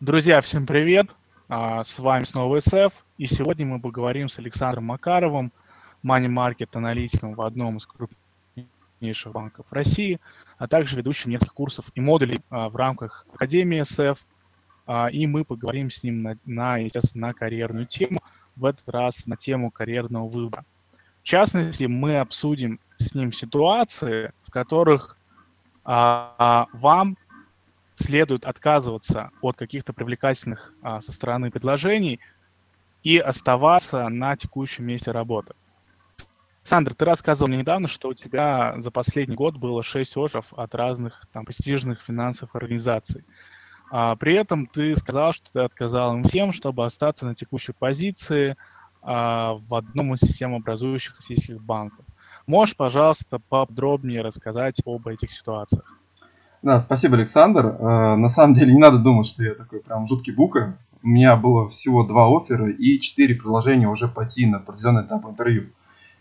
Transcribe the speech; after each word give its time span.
Друзья, 0.00 0.40
всем 0.40 0.64
привет! 0.64 1.14
А, 1.50 1.84
с 1.84 1.98
вами 1.98 2.24
снова 2.24 2.58
СФ, 2.58 3.04
и 3.18 3.26
сегодня 3.26 3.66
мы 3.66 3.78
поговорим 3.78 4.30
с 4.30 4.38
Александром 4.38 4.84
Макаровым, 4.84 5.52
мани-маркет 6.02 6.74
аналитиком 6.74 7.34
в 7.34 7.42
одном 7.42 7.76
из 7.76 7.86
крупнейших 7.86 9.30
банков 9.30 9.66
России, 9.70 10.18
а 10.56 10.68
также 10.68 10.96
ведущим 10.96 11.32
нескольких 11.32 11.52
курсов 11.52 11.84
и 11.94 12.00
модулей 12.00 12.40
а, 12.48 12.70
в 12.70 12.76
рамках 12.76 13.26
Академии 13.34 13.82
СФ. 13.82 14.24
А, 14.86 15.08
и 15.08 15.26
мы 15.26 15.44
поговорим 15.44 15.90
с 15.90 16.02
ним 16.02 16.22
на, 16.22 16.38
на, 16.46 16.78
естественно, 16.78 17.26
на 17.26 17.34
карьерную 17.34 17.84
тему, 17.84 18.20
в 18.56 18.64
этот 18.64 18.88
раз 18.88 19.26
на 19.26 19.36
тему 19.36 19.70
карьерного 19.70 20.26
выбора. 20.28 20.64
В 21.20 21.24
частности, 21.24 21.84
мы 21.84 22.20
обсудим 22.20 22.80
с 22.96 23.14
ним 23.14 23.32
ситуации, 23.32 24.32
в 24.44 24.50
которых 24.50 25.18
а, 25.84 26.68
вам 26.72 27.18
следует 28.00 28.44
отказываться 28.44 29.30
от 29.40 29.56
каких-то 29.56 29.92
привлекательных 29.92 30.72
а, 30.82 31.00
со 31.00 31.12
стороны 31.12 31.50
предложений 31.50 32.20
и 33.02 33.18
оставаться 33.18 34.08
на 34.08 34.36
текущем 34.36 34.86
месте 34.86 35.10
работы. 35.10 35.54
Сандра, 36.62 36.94
ты 36.94 37.04
рассказывал 37.04 37.48
мне 37.48 37.58
недавно, 37.58 37.88
что 37.88 38.08
у 38.08 38.14
тебя 38.14 38.74
за 38.78 38.90
последний 38.90 39.34
год 39.34 39.56
было 39.56 39.82
6 39.82 40.16
офферов 40.16 40.52
от 40.52 40.74
разных 40.74 41.26
там, 41.32 41.44
престижных 41.44 42.02
финансовых 42.02 42.54
организаций. 42.54 43.24
А, 43.90 44.14
при 44.16 44.34
этом 44.34 44.66
ты 44.66 44.94
сказал, 44.96 45.32
что 45.32 45.50
ты 45.52 45.60
отказал 45.60 46.14
им 46.14 46.24
всем, 46.24 46.52
чтобы 46.52 46.84
остаться 46.84 47.26
на 47.26 47.34
текущей 47.34 47.72
позиции 47.72 48.56
а, 49.02 49.54
в 49.54 49.74
одном 49.74 50.14
из 50.14 50.20
системообразующих 50.20 51.16
российских 51.16 51.60
банков. 51.62 52.06
Можешь, 52.46 52.76
пожалуйста, 52.76 53.38
подробнее 53.38 54.22
рассказать 54.22 54.80
об 54.84 55.08
этих 55.08 55.30
ситуациях? 55.30 55.99
Да, 56.62 56.78
спасибо, 56.78 57.16
Александр. 57.16 57.66
Э, 57.66 58.16
на 58.16 58.28
самом 58.28 58.54
деле 58.54 58.74
не 58.74 58.78
надо 58.78 58.98
думать, 58.98 59.26
что 59.26 59.42
я 59.42 59.54
такой 59.54 59.80
прям 59.80 60.06
жуткий 60.06 60.32
бука. 60.32 60.76
У 61.02 61.08
меня 61.08 61.34
было 61.36 61.66
всего 61.68 62.04
два 62.04 62.28
оффера 62.28 62.68
и 62.70 63.00
четыре 63.00 63.34
предложения 63.34 63.88
уже 63.88 64.08
пойти 64.08 64.44
на 64.44 64.58
определенный 64.58 65.04
этап 65.04 65.24
интервью. 65.24 65.68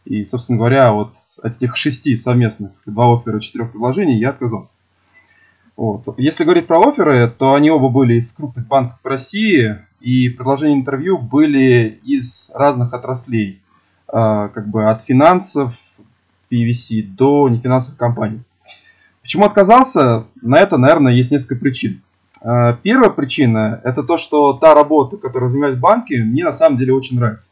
И, 0.06 0.24
собственно 0.24 0.58
говоря, 0.58 0.94
вот 0.94 1.16
от 1.44 1.56
этих 1.58 1.76
шести 1.76 2.16
совместных, 2.16 2.72
два 2.86 3.14
оффера 3.14 3.42
четырех 3.42 3.72
предложений, 3.72 4.20
я 4.20 4.30
отказался. 4.30 4.78
Вот. 5.76 6.08
Если 6.18 6.46
говорить 6.46 6.68
про 6.68 6.80
оферы, 6.88 7.30
то 7.30 7.54
они 7.54 7.70
оба 7.70 7.90
были 7.90 8.16
из 8.16 8.32
крупных 8.32 8.66
банков 8.68 9.00
России, 9.04 9.78
и 10.00 10.30
предложения 10.30 10.76
интервью 10.76 11.18
были 11.18 12.00
из 12.04 12.50
разных 12.54 12.94
отраслей, 12.94 13.62
э, 14.08 14.50
как 14.54 14.70
бы 14.70 14.90
от 14.90 15.04
финансов, 15.04 15.78
PVC 16.50 17.04
до 17.04 17.50
нефинансовых 17.50 18.00
компаний. 18.00 18.42
Почему 19.30 19.46
отказался? 19.46 20.26
На 20.42 20.58
это, 20.58 20.80
наверное, 20.80 21.14
есть 21.14 21.30
несколько 21.30 21.62
причин. 21.62 22.02
А, 22.42 22.74
первая 22.74 23.12
причина– 23.12 23.80
это 23.84 24.02
то, 24.02 24.18
что 24.18 24.54
та 24.54 24.74
работа, 24.74 25.18
которой 25.18 25.48
занимаюсь 25.50 25.76
в 25.76 25.80
банке, 25.80 26.24
мне 26.24 26.44
на 26.44 26.52
самом 26.52 26.80
деле 26.80 26.96
очень 26.96 27.18
нравится. 27.18 27.52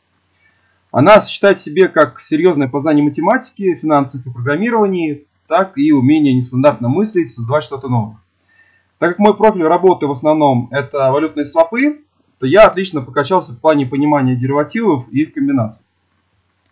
Она 0.92 1.22
сочетает 1.22 1.56
в 1.56 1.62
себе 1.62 1.88
как 1.88 2.20
серьезное 2.20 2.68
познание 2.68 3.06
математики, 3.06 3.76
финансов 3.76 4.26
и 4.26 4.32
программирования, 4.32 5.22
так 5.48 5.78
и 5.78 5.92
умение 5.92 6.34
нестандартно 6.34 6.90
мыслить, 6.90 7.32
создавать 7.32 7.64
что-то 7.64 7.90
новое. 7.90 8.18
Так 8.98 9.10
как 9.10 9.20
мой 9.20 9.38
профиль 9.38 9.66
работы 9.66 10.08
в 10.08 10.12
основном 10.12 10.70
это 10.72 11.12
валютные 11.12 11.46
свопы, 11.46 12.02
то 12.40 12.48
я 12.48 12.66
отлично 12.66 13.02
покачался 13.02 13.54
в 13.54 13.60
плане 13.60 13.86
понимания 13.86 14.36
деривативов 14.36 15.06
и 15.12 15.22
их 15.22 15.34
комбинаций. 15.36 15.86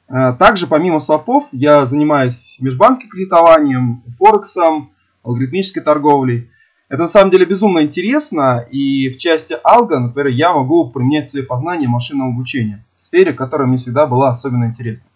А, 0.07 0.33
также 0.33 0.65
помимо 0.65 0.97
свопов 0.97 1.45
я 1.51 1.85
занимаюсь 1.85 2.57
межбанковским 2.59 3.09
кредитованием, 3.09 4.01
форексом, 4.17 4.89
алгоритмической 5.25 5.83
торговлей. 5.83 6.49
Это 6.87 7.03
на 7.03 7.07
самом 7.07 7.31
деле 7.31 7.45
безумно 7.45 7.81
интересно, 7.81 8.65
и 8.69 9.09
в 9.09 9.17
части 9.17 9.57
алго, 9.63 9.99
например, 9.99 10.31
я 10.31 10.53
могу 10.53 10.89
применять 10.89 11.29
свои 11.29 11.43
познания 11.43 11.87
машинного 11.87 12.29
обучения, 12.29 12.85
в 12.95 13.01
сфере, 13.01 13.33
которая 13.33 13.67
мне 13.67 13.77
всегда 13.77 14.05
была 14.05 14.29
особенно 14.29 14.65
интересна. 14.65 15.07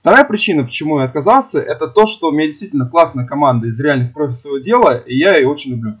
Вторая 0.00 0.24
причина, 0.24 0.64
почему 0.64 0.98
я 0.98 1.06
отказался, 1.06 1.60
это 1.60 1.88
то, 1.88 2.06
что 2.06 2.28
у 2.28 2.32
меня 2.32 2.46
действительно 2.46 2.86
классная 2.86 3.26
команда 3.26 3.68
из 3.68 3.80
реальных 3.80 4.12
профи 4.12 4.32
своего 4.32 4.58
дела, 4.58 4.98
и 4.98 5.16
я 5.16 5.36
ее 5.36 5.48
очень 5.48 5.72
люблю. 5.72 5.98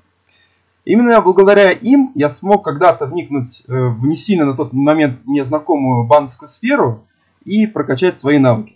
Именно 0.84 1.20
благодаря 1.22 1.70
им 1.70 2.12
я 2.14 2.28
смог 2.28 2.64
когда-то 2.64 3.06
вникнуть 3.06 3.62
э, 3.66 3.72
в 3.72 4.06
не 4.06 4.14
сильно 4.14 4.44
на 4.44 4.54
тот 4.54 4.74
момент 4.74 5.20
незнакомую 5.26 6.06
банковскую 6.06 6.48
сферу 6.48 7.06
и 7.46 7.66
прокачать 7.66 8.18
свои 8.18 8.38
навыки. 8.38 8.73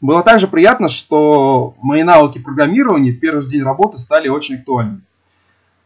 Было 0.00 0.22
также 0.22 0.48
приятно, 0.48 0.88
что 0.88 1.74
мои 1.82 2.02
навыки 2.02 2.38
программирования 2.38 3.12
в 3.12 3.20
первый 3.20 3.46
день 3.46 3.62
работы 3.62 3.98
стали 3.98 4.28
очень 4.28 4.56
актуальными. 4.56 5.02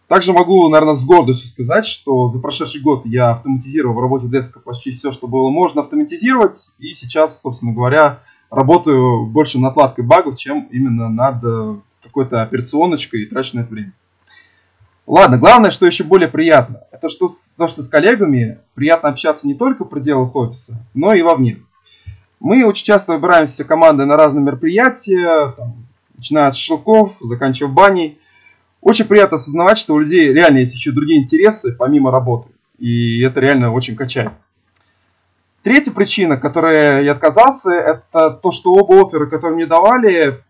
Также 0.07 0.33
могу, 0.33 0.69
наверное, 0.69 0.95
с 0.95 1.05
гордостью 1.05 1.51
сказать, 1.51 1.87
что 1.87 2.29
за 2.29 2.39
прошедший 2.39 2.81
год 2.83 3.07
я 3.07 3.31
автоматизировал 3.31 3.95
в 3.95 4.01
работе 4.01 4.29
деска 4.29 4.61
почти 4.61 4.93
все, 4.93 5.11
что 5.11 5.27
было 5.27 5.49
можно 5.49 5.81
автоматизировать. 5.81 6.71
И 6.79 6.93
сейчас, 6.93 7.41
собственно 7.41 7.73
говоря, 7.73 8.21
работаю 8.51 9.27
больше 9.27 9.59
над 9.59 9.73
отладкой 9.73 10.05
багов, 10.05 10.37
чем 10.37 10.69
именно 10.71 11.09
над 11.09 11.43
э, 11.43 11.77
какой-то 12.03 12.43
операционочкой 12.43 13.23
и 13.23 13.27
трачу 13.27 13.57
на 13.57 13.63
это 13.63 13.73
время. 13.73 13.93
Ладно, 15.07 15.39
главное, 15.39 15.71
что 15.71 15.87
еще 15.87 16.05
более 16.05 16.29
приятно, 16.29 16.83
это 16.91 17.09
что, 17.09 17.29
то, 17.59 17.67
что 17.67 17.83
с 17.83 17.89
коллегами 17.89 18.59
приятно 18.75 19.09
общаться 19.09 19.47
не 19.47 19.55
только 19.55 19.85
в 19.85 19.89
пределах 19.89 20.35
офиса, 20.37 20.87
но 20.95 21.13
и 21.13 21.23
вовне. 21.23 21.59
Мы 22.45 22.63
очень 22.67 22.85
часто 22.85 23.15
выбираемся 23.15 23.65
командой 23.65 24.05
на 24.05 24.19
разные 24.19 24.45
мероприятия, 24.45 25.55
там, 25.57 25.87
начиная 26.15 26.49
от 26.49 26.55
шелков, 26.55 27.17
заканчивая 27.23 27.73
баней. 27.73 28.19
Очень 28.83 29.07
приятно 29.07 29.37
осознавать, 29.37 29.79
что 29.79 29.95
у 29.95 29.99
людей 29.99 30.31
реально 30.31 30.59
есть 30.59 30.75
еще 30.75 30.91
другие 30.91 31.23
интересы, 31.23 31.75
помимо 31.75 32.11
работы. 32.11 32.51
И 32.79 33.23
это 33.23 33.41
реально 33.41 33.73
очень 33.73 33.97
качает. 33.97 34.33
Третья 35.63 35.91
причина, 35.91 36.37
которой 36.37 37.03
я 37.07 37.13
отказался, 37.13 37.71
это 37.71 38.33
то, 38.33 38.51
что 38.51 38.75
оба 38.75 39.09
оффера, 39.09 39.25
которые 39.25 39.57
мне 39.57 39.67
давали, 39.67 40.43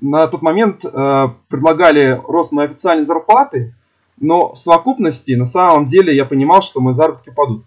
на 0.00 0.26
тот 0.26 0.42
момент 0.42 0.84
э, 0.84 1.28
предлагали 1.46 2.20
рост 2.26 2.50
моей 2.50 2.68
официальной 2.70 3.04
зарплаты, 3.04 3.72
но 4.20 4.54
в 4.54 4.58
совокупности 4.58 5.30
на 5.34 5.44
самом 5.44 5.84
деле 5.84 6.12
я 6.12 6.24
понимал, 6.24 6.60
что 6.60 6.80
мои 6.80 6.94
заработки 6.94 7.30
падут. 7.30 7.64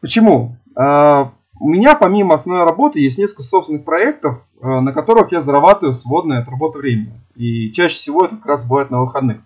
Почему? 0.00 0.56
Э, 0.74 1.26
у 1.64 1.68
меня 1.70 1.94
помимо 1.94 2.34
основной 2.34 2.66
работы 2.66 3.00
есть 3.00 3.16
несколько 3.16 3.42
собственных 3.42 3.86
проектов, 3.86 4.42
э, 4.60 4.68
на 4.80 4.92
которых 4.92 5.32
я 5.32 5.40
зарабатываю 5.40 5.94
свободное 5.94 6.40
от 6.40 6.48
работы 6.50 6.78
время. 6.78 7.18
И 7.36 7.72
чаще 7.72 7.94
всего 7.94 8.26
это 8.26 8.36
как 8.36 8.44
раз 8.44 8.64
бывает 8.64 8.90
на 8.90 9.00
выходных. 9.00 9.38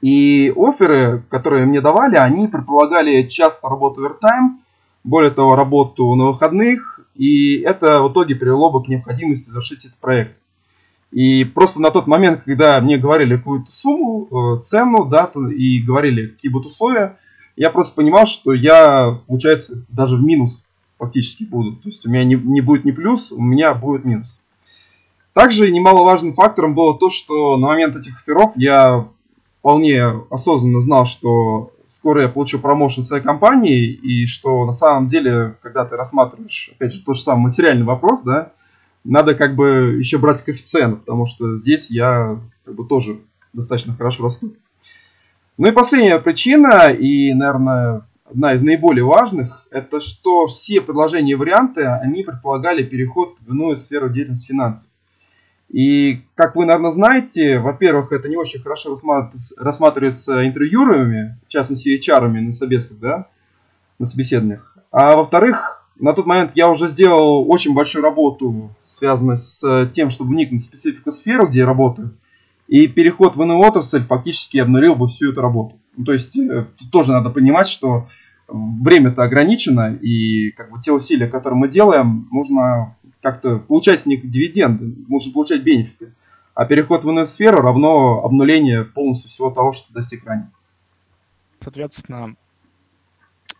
И 0.00 0.52
оферы, 0.54 1.24
которые 1.30 1.66
мне 1.66 1.80
давали, 1.80 2.14
они 2.14 2.46
предполагали 2.46 3.22
часто 3.22 3.68
работу 3.68 4.00
овертайм, 4.00 4.60
более 5.02 5.32
того, 5.32 5.56
работу 5.56 6.14
на 6.14 6.26
выходных, 6.26 7.00
и 7.16 7.58
это 7.62 8.04
в 8.04 8.12
итоге 8.12 8.36
привело 8.36 8.70
бы 8.70 8.84
к 8.84 8.86
необходимости 8.86 9.50
завершить 9.50 9.86
этот 9.86 9.98
проект. 9.98 10.36
И 11.10 11.42
просто 11.42 11.82
на 11.82 11.90
тот 11.90 12.06
момент, 12.06 12.42
когда 12.44 12.80
мне 12.80 12.96
говорили 12.96 13.36
какую-то 13.36 13.72
сумму, 13.72 14.28
э, 14.30 14.62
цену, 14.62 15.06
дату 15.06 15.48
и 15.48 15.80
говорили, 15.80 16.28
какие 16.28 16.52
будут 16.52 16.70
условия, 16.70 17.18
я 17.56 17.70
просто 17.70 17.96
понимал, 17.96 18.24
что 18.24 18.52
я, 18.52 19.18
получается, 19.26 19.84
даже 19.88 20.14
в 20.14 20.22
минус 20.22 20.64
фактически 20.98 21.44
будут. 21.44 21.82
То 21.82 21.88
есть 21.88 22.06
у 22.06 22.10
меня 22.10 22.24
не, 22.24 22.34
не 22.34 22.60
будет 22.60 22.84
не 22.84 22.92
плюс, 22.92 23.32
у 23.32 23.40
меня 23.40 23.74
будет 23.74 24.04
минус. 24.04 24.42
Также 25.32 25.70
немаловажным 25.70 26.32
фактором 26.32 26.74
было 26.74 26.96
то, 26.96 27.10
что 27.10 27.56
на 27.56 27.68
момент 27.68 27.96
этих 27.96 28.20
офферов 28.20 28.52
я 28.56 29.08
вполне 29.58 30.04
осознанно 30.30 30.80
знал, 30.80 31.06
что 31.06 31.72
скоро 31.86 32.22
я 32.22 32.28
получу 32.28 32.58
промоушен 32.58 33.02
в 33.02 33.06
своей 33.06 33.22
компании, 33.22 33.86
и 33.86 34.26
что 34.26 34.64
на 34.64 34.72
самом 34.72 35.08
деле, 35.08 35.56
когда 35.62 35.84
ты 35.84 35.96
рассматриваешь, 35.96 36.70
опять 36.74 36.92
же, 36.92 37.02
тот 37.02 37.16
же 37.16 37.22
самый 37.22 37.44
материальный 37.44 37.84
вопрос, 37.84 38.22
да, 38.22 38.52
надо 39.04 39.34
как 39.34 39.54
бы 39.54 39.96
еще 39.98 40.18
брать 40.18 40.42
коэффициент, 40.42 41.00
потому 41.00 41.26
что 41.26 41.54
здесь 41.54 41.90
я 41.90 42.38
как 42.64 42.74
бы 42.74 42.86
тоже 42.86 43.20
достаточно 43.52 43.94
хорошо 43.94 44.24
расту. 44.24 44.54
Ну 45.56 45.68
и 45.68 45.72
последняя 45.72 46.18
причина, 46.18 46.90
и, 46.90 47.32
наверное, 47.32 48.02
одна 48.24 48.54
из 48.54 48.62
наиболее 48.62 49.04
важных, 49.04 49.66
это 49.70 50.00
что 50.00 50.46
все 50.46 50.80
предложения 50.80 51.32
и 51.32 51.36
варианты, 51.36 51.84
они 51.84 52.22
предполагали 52.22 52.82
переход 52.82 53.36
в 53.40 53.52
иную 53.52 53.76
сферу 53.76 54.08
деятельности 54.08 54.48
финансов. 54.48 54.90
И, 55.70 56.22
как 56.34 56.56
вы, 56.56 56.66
наверное, 56.66 56.92
знаете, 56.92 57.58
во-первых, 57.58 58.12
это 58.12 58.28
не 58.28 58.36
очень 58.36 58.60
хорошо 58.60 58.96
рассматривается 59.58 60.46
интервьюерами, 60.46 61.38
в 61.46 61.48
частности, 61.48 61.98
HR 61.98 62.28
на 62.28 62.52
собесах, 62.52 62.98
да, 62.98 63.28
на 63.98 64.06
собеседованиях. 64.06 64.76
А 64.90 65.16
во-вторых, 65.16 65.88
на 65.98 66.12
тот 66.12 66.26
момент 66.26 66.52
я 66.54 66.70
уже 66.70 66.88
сделал 66.88 67.50
очень 67.50 67.74
большую 67.74 68.02
работу, 68.02 68.70
связанную 68.84 69.36
с 69.36 69.90
тем, 69.92 70.10
чтобы 70.10 70.30
вникнуть 70.30 70.62
в 70.62 70.66
специфику 70.66 71.10
сферы, 71.10 71.46
где 71.46 71.60
я 71.60 71.66
работаю. 71.66 72.12
И 72.66 72.86
переход 72.88 73.36
в 73.36 73.42
иную 73.42 73.58
отрасль 73.58 74.04
фактически 74.04 74.58
обнулил 74.58 74.94
бы 74.94 75.06
всю 75.06 75.32
эту 75.32 75.40
работу. 75.40 75.78
Ну, 75.96 76.04
то 76.04 76.12
есть 76.12 76.36
э, 76.36 76.66
тут 76.78 76.90
тоже 76.90 77.12
надо 77.12 77.30
понимать, 77.30 77.68
что 77.68 78.08
время-то 78.48 79.22
ограничено, 79.22 79.94
и 79.94 80.50
как 80.50 80.70
бы 80.70 80.80
те 80.80 80.92
усилия, 80.92 81.26
которые 81.26 81.58
мы 81.58 81.68
делаем, 81.68 82.28
нужно 82.30 82.96
как-то 83.22 83.58
получать 83.58 84.00
с 84.00 84.06
них 84.06 84.28
дивиденды, 84.28 84.94
нужно 85.08 85.32
получать 85.32 85.62
бенефиты. 85.62 86.12
А 86.54 86.66
переход 86.66 87.04
в 87.04 87.10
иную 87.10 87.26
сферу 87.26 87.62
равно 87.62 88.22
обнуление 88.22 88.84
полностью 88.84 89.30
всего 89.30 89.50
того, 89.50 89.72
что 89.72 89.92
достиг 89.92 90.24
ранее. 90.24 90.50
соответственно, 91.60 92.36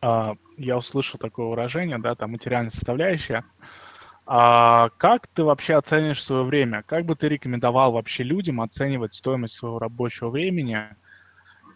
а, 0.01 0.35
я 0.59 0.77
услышал 0.77 1.19
такое 1.19 1.47
выражение, 1.47 1.99
да, 1.99 2.15
там 2.15 2.33
материальная 2.33 2.71
составляющая. 2.71 3.45
А 4.27 4.89
как 4.97 5.27
ты 5.27 5.45
вообще 5.45 5.75
оценишь 5.75 6.23
свое 6.23 6.45
время? 6.45 6.83
Как 6.87 7.05
бы 7.05 7.15
ты 7.15 7.29
рекомендовал 7.29 7.93
вообще 7.93 8.23
людям 8.23 8.61
оценивать 8.61 9.15
стоимость 9.15 9.55
своего 9.55 9.79
рабочего 9.79 10.31
времени? 10.31 10.81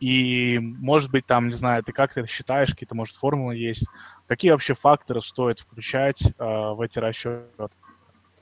И, 0.00 0.59
может 0.59 1.11
быть, 1.11 1.27
там, 1.27 1.49
не 1.49 1.55
знаю, 1.55 1.83
ты 1.83 1.93
как 1.93 2.15
ты 2.15 2.25
считаешь, 2.27 2.71
какие-то, 2.71 2.95
может, 2.95 3.17
формулы 3.17 3.56
есть? 3.56 3.87
Какие 4.29 4.53
вообще 4.53 4.75
факторы 4.75 5.21
стоит 5.21 5.59
включать 5.61 6.23
э, 6.23 6.33
в 6.39 6.81
эти 6.81 6.99
расчеты? 6.99 7.49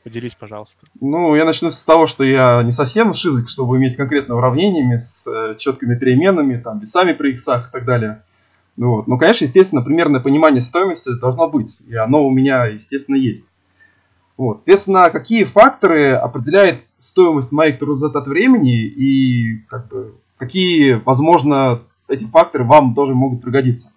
Поделись, 0.05 0.35
пожалуйста. 0.35 0.87
Ну, 1.00 1.35
я 1.35 1.44
начну 1.44 1.70
с 1.70 1.82
того, 1.82 2.06
что 2.06 2.23
я 2.23 2.62
не 2.62 2.70
совсем 2.70 3.12
шизик, 3.12 3.49
чтобы 3.49 3.79
иметь 3.79 3.97
конкретно 3.97 4.37
уравнениями 4.37 4.99
с 4.99 5.26
э, 5.26 5.56
четкими 5.58 5.97
переменными, 5.97 6.58
там, 6.58 6.79
весами 6.79 7.12
при 7.12 7.32
иксах 7.32 7.70
и 7.70 7.73
так 7.73 7.85
далее. 7.85 8.23
Ну, 8.76 8.97
вот. 8.97 9.08
Но, 9.08 9.19
конечно, 9.19 9.47
естественно, 9.47 9.82
примерное 9.82 10.20
понимание 10.20 10.61
стоимости 10.61 11.19
должно 11.19 11.49
быть, 11.49 11.81
и 11.88 11.97
оно 11.97 12.25
у 12.25 12.31
меня, 12.31 12.67
естественно, 12.67 13.17
есть. 13.17 13.49
Вот. 14.36 14.58
Соответственно, 14.58 15.10
какие 15.10 15.44
факторы 15.44 16.12
определяют 16.12 16.86
стоимость 16.86 17.52
моих 17.52 17.78
трудозат 17.78 18.16
от 18.16 18.26
времени 18.26 18.82
и 18.82 19.58
как 19.68 19.88
бы, 19.88 20.14
какие, 20.36 20.94
возможно, 21.04 21.80
эти 22.08 22.24
факторы 22.24 22.64
вам 22.64 22.94
тоже 22.94 23.14
могут 23.14 23.42
пригодиться. 23.42 23.92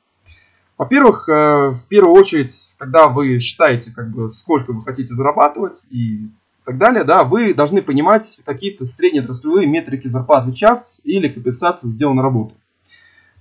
Во-первых, 0.77 1.27
э, 1.27 1.71
в 1.71 1.81
первую 1.89 2.13
очередь, 2.13 2.53
когда 2.80 3.09
вы 3.09 3.39
считаете, 3.39 3.91
как 3.94 4.12
бы, 4.12 4.30
сколько 4.30 4.71
вы 4.71 4.81
хотите 4.81 5.13
зарабатывать 5.13 5.86
и 5.89 6.30
так 6.63 6.77
далее, 6.77 7.03
да, 7.03 7.25
вы 7.25 7.53
должны 7.53 7.81
понимать 7.81 8.41
какие-то 8.45 8.86
среднеотраслевые 8.86 9.68
метрики 9.68 10.07
зарплаты 10.07 10.51
в 10.51 10.56
час 10.56 11.01
или 11.03 11.27
компенсации 11.27 11.89
сделанной 11.89 12.24
работы. 12.24 12.56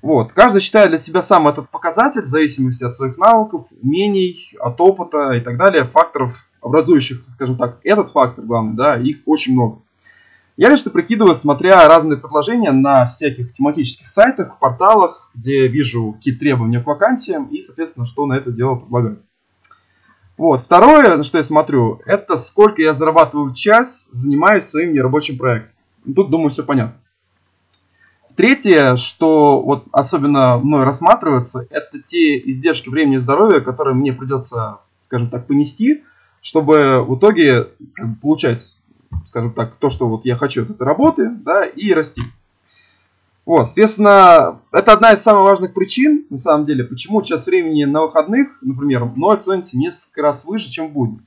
Вот. 0.03 0.33
Каждый 0.33 0.61
считает 0.61 0.91
для 0.91 0.99
себя 0.99 1.23
сам 1.23 1.47
этот 1.47 1.71
показатель 1.71 2.23
в 2.23 2.27
зависимости 2.27 2.83
от 2.83 2.97
своих 2.97 3.19
навыков, 3.19 3.69
умений, 3.83 4.57
от 4.59 4.81
опыта 4.81 5.33
и 5.33 5.41
так 5.41 5.57
далее, 5.57 5.85
факторов, 5.85 6.48
образующих, 6.61 7.25
скажем 7.35 7.57
так, 7.57 7.79
этот 7.85 8.11
фактор 8.11 8.45
главный, 8.45 8.75
да, 8.75 8.97
их 8.99 9.19
очень 9.27 9.55
много. 9.55 9.83
Я 10.57 10.71
лично 10.71 10.91
прикидываю, 10.91 11.37
смотря 11.37 11.87
разные 11.87 12.19
предложения 12.19 12.73
на 12.73 13.07
всяких 13.07 13.53
тематических 13.53 14.09
сайтах, 14.09 14.59
порталах, 14.59 15.31
где 15.33 15.69
вижу 15.69 16.15
какие 16.15 16.35
требования 16.35 16.81
к 16.81 16.87
вакансиям 16.87 17.47
и, 17.47 17.61
соответственно, 17.61 18.05
что 18.05 18.27
на 18.27 18.33
это 18.33 18.51
дело 18.51 18.75
предлагаю. 18.75 19.23
Вот. 20.37 20.61
Второе, 20.61 21.17
на 21.17 21.23
что 21.23 21.39
я 21.39 21.45
смотрю, 21.45 22.01
это 22.07 22.37
сколько 22.37 22.83
я 22.83 22.93
зарабатываю 22.95 23.51
в 23.51 23.55
час, 23.55 24.09
занимаясь 24.11 24.65
своим 24.65 24.95
нерабочим 24.95 25.39
проектом. 25.39 25.73
Тут, 26.15 26.31
думаю, 26.31 26.49
все 26.49 26.65
понятно. 26.65 27.01
Третье, 28.35 28.97
что 28.97 29.61
вот 29.61 29.87
особенно 29.93 30.59
мной 30.59 30.85
рассматривается, 30.85 31.67
это 31.71 32.01
те 32.01 32.39
издержки 32.39 32.89
времени 32.89 33.17
и 33.17 33.19
здоровья, 33.19 33.61
которые 33.61 33.95
мне 33.95 34.13
придется, 34.13 34.79
скажем 35.03 35.29
так, 35.29 35.49
понести, 35.49 36.05
чтобы 36.41 37.05
в 37.05 37.17
итоге 37.17 37.69
получать, 38.23 38.77
скажем 39.27 39.53
так, 39.53 39.77
то, 39.77 39.91
что 39.91 40.09
вот 40.09 40.25
я 40.25 40.37
хочу 40.37 40.63
от 40.63 40.71
этой 40.71 40.83
работы, 40.83 41.31
да, 41.31 41.65
и 41.65 41.93
расти. 41.93 42.23
Вот, 43.47 43.65
соответственно, 43.65 44.61
это 44.73 44.93
одна 44.93 45.15
из 45.15 45.21
самых 45.21 45.45
важных 45.45 45.73
причин, 45.73 46.27
на 46.29 46.37
самом 46.37 46.67
деле, 46.67 46.85
почему 46.85 47.23
час 47.23 47.47
времени 47.47 47.85
на 47.85 48.03
выходных, 48.03 48.59
например, 48.61 49.07
мной 49.07 49.39
ценится 49.39 49.79
несколько 49.79 50.21
раз 50.21 50.45
выше, 50.45 50.71
чем 50.71 50.89
в 50.89 50.93
будни. 50.93 51.21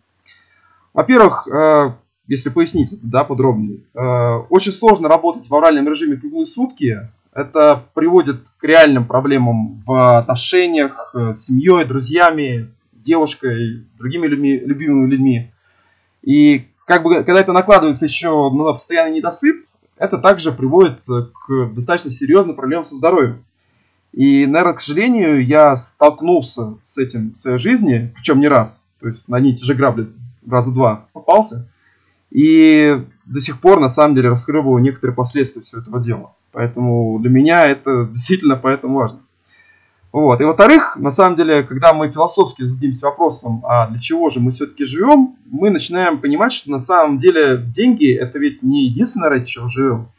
Во-первых, 0.94 1.48
э, 1.48 1.94
если 2.28 2.50
пояснить 2.50 2.94
это 2.94 3.02
да, 3.04 3.24
подробнее. 3.24 3.80
Э, 3.94 4.44
очень 4.50 4.72
сложно 4.72 5.10
работать 5.10 5.50
в 5.50 5.56
авральном 5.56 5.88
режиме 5.88 6.18
круглые 6.18 6.46
сутки. 6.46 7.10
Это 7.34 7.86
приводит 7.94 8.50
к 8.58 8.64
реальным 8.64 9.06
проблемам 9.06 9.82
в 9.86 10.18
отношениях 10.18 11.16
э, 11.16 11.34
с 11.34 11.46
семьей, 11.46 11.86
друзьями, 11.86 12.70
девушкой, 13.02 13.86
другими 13.98 14.28
людьми, 14.28 14.60
любимыми 14.60 15.10
людьми. 15.10 15.52
И 16.22 16.68
как 16.86 17.04
бы, 17.04 17.24
когда 17.24 17.40
это 17.40 17.54
накладывается 17.54 18.06
еще 18.06 18.50
на 18.50 18.74
постоянный 18.74 19.18
недосып, 19.18 19.66
это 19.98 20.18
также 20.18 20.52
приводит 20.52 21.02
к 21.06 21.74
достаточно 21.74 22.12
серьезным 22.12 22.56
проблемам 22.56 22.84
со 22.84 22.96
здоровьем. 22.96 23.46
И, 24.14 24.46
наверное, 24.46 24.74
к 24.74 24.82
сожалению, 24.82 25.46
я 25.46 25.76
столкнулся 25.76 26.76
с 26.84 26.98
этим 26.98 27.32
в 27.32 27.38
своей 27.38 27.60
жизни, 27.60 28.12
причем 28.16 28.40
не 28.40 28.48
раз. 28.48 28.84
То 29.00 29.08
есть 29.08 29.28
на 29.28 29.40
нити 29.40 29.64
же 29.64 29.74
грабли 29.74 30.10
раза 30.48 30.72
два 30.72 31.08
попался. 31.14 31.70
И 32.30 33.04
до 33.26 33.40
сих 33.40 33.60
пор, 33.60 33.80
на 33.80 33.90
самом 33.90 34.16
деле, 34.16 34.30
раскрываю 34.30 34.80
некоторые 34.80 35.16
последствия 35.16 35.62
всего 35.62 35.82
этого 35.82 36.02
дела. 36.02 36.36
Поэтому 36.52 37.20
для 37.20 37.30
меня 37.30 37.66
это 37.66 38.08
действительно 38.12 38.56
поэтому 38.56 38.96
важно. 38.96 39.21
Вот. 40.12 40.42
И 40.42 40.44
во-вторых, 40.44 40.98
на 40.98 41.10
самом 41.10 41.38
деле, 41.38 41.64
когда 41.64 41.94
мы 41.94 42.12
философски 42.12 42.64
зададимся 42.64 43.06
вопросом, 43.08 43.64
а 43.66 43.88
для 43.88 44.00
чего 44.00 44.30
же 44.30 44.42
мы 44.42 44.52
все-таки 44.52 44.84
живем, 44.84 45.38
мы 45.46 45.70
начинаем 45.70 46.20
понимать, 46.20 46.52
что 46.52 46.70
на 46.70 46.80
самом 46.80 47.18
деле 47.18 47.58
деньги 47.58 48.14
это 48.14 48.38
ведь 48.38 48.62
не 48.62 48.86
единственное, 48.88 49.30
ради 49.30 49.46
чего 49.46 49.70
живем. 49.70 50.10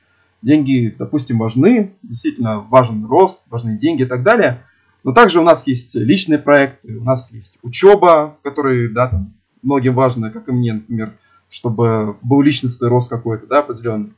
Деньги, 0.40 0.94
допустим, 0.98 1.38
важны, 1.38 1.92
действительно 2.02 2.60
важен 2.60 3.04
рост, 3.04 3.42
важны 3.50 3.76
деньги 3.76 4.02
и 4.02 4.06
так 4.06 4.22
далее. 4.22 4.62
Но 5.04 5.12
также 5.12 5.40
у 5.40 5.42
нас 5.42 5.66
есть 5.66 5.94
личные 5.94 6.38
проекты, 6.38 6.96
у 6.96 7.04
нас 7.04 7.30
есть 7.32 7.58
учеба, 7.62 8.36
в 8.40 8.42
которой, 8.42 8.88
да, 8.88 9.08
там, 9.08 9.34
многим 9.62 9.94
важно, 9.94 10.30
как 10.30 10.48
и 10.48 10.52
мне, 10.52 10.74
например, 10.74 11.12
чтобы 11.50 12.16
был 12.22 12.40
личностный 12.40 12.88
рост 12.88 13.10
какой-то, 13.10 13.46
да, 13.46 13.58
определенный. 13.58 14.14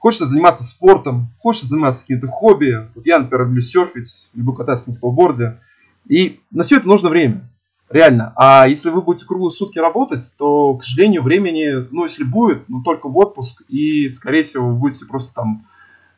Хочется 0.00 0.24
заниматься 0.24 0.64
спортом, 0.64 1.28
хочется 1.38 1.66
заниматься 1.66 2.00
каким-то 2.00 2.26
хобби. 2.26 2.88
Вот 2.94 3.04
я, 3.04 3.18
например, 3.18 3.46
люблю 3.46 3.60
серфить, 3.60 4.30
люблю 4.32 4.54
кататься 4.54 4.88
на 4.88 4.96
сноуборде. 4.96 5.58
И 6.08 6.40
на 6.50 6.62
все 6.62 6.78
это 6.78 6.88
нужно 6.88 7.10
время. 7.10 7.46
Реально. 7.90 8.32
А 8.34 8.66
если 8.66 8.88
вы 8.88 9.02
будете 9.02 9.26
круглые 9.26 9.50
сутки 9.50 9.78
работать, 9.78 10.34
то, 10.38 10.74
к 10.76 10.84
сожалению, 10.84 11.22
времени, 11.22 11.86
ну, 11.90 12.04
если 12.04 12.24
будет, 12.24 12.66
ну, 12.68 12.82
только 12.82 13.10
в 13.10 13.16
отпуск. 13.18 13.62
И, 13.68 14.08
скорее 14.08 14.42
всего, 14.42 14.68
вы 14.68 14.74
будете 14.76 15.04
просто 15.04 15.34
там, 15.34 15.66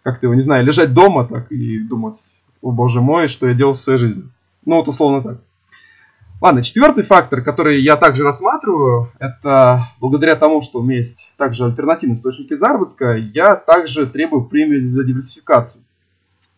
как-то 0.05 0.26
его, 0.26 0.34
не 0.34 0.43
знаю, 0.43 0.64
лежать 0.64 0.94
дома 0.94 1.26
так 1.26 1.50
и 1.50 1.81
думать, 1.81 2.40
о 2.61 2.70
боже 2.70 3.00
мой, 3.00 3.26
что 3.26 3.49
я 3.49 3.55
делал 3.55 3.73
в 3.73 3.79
своей 3.79 3.99
жизни. 3.99 4.23
Ну, 4.64 4.76
вот 4.76 4.87
условно 4.87 5.23
так. 5.23 5.40
Ладно, 6.42 6.64
четвертый 6.64 7.04
фактор, 7.04 7.40
который 7.40 7.80
я 7.80 7.96
также 7.96 8.24
рассматриваю, 8.24 9.12
это 9.20 9.90
благодаря 10.00 10.34
тому, 10.34 10.60
что 10.60 10.80
у 10.80 10.82
меня 10.82 10.96
есть 10.96 11.32
также 11.36 11.64
альтернативные 11.64 12.16
источники 12.16 12.54
заработка, 12.54 13.14
я 13.14 13.54
также 13.54 14.06
требую 14.06 14.46
премию 14.46 14.82
за 14.82 15.05
диверсификацию. 15.05 15.84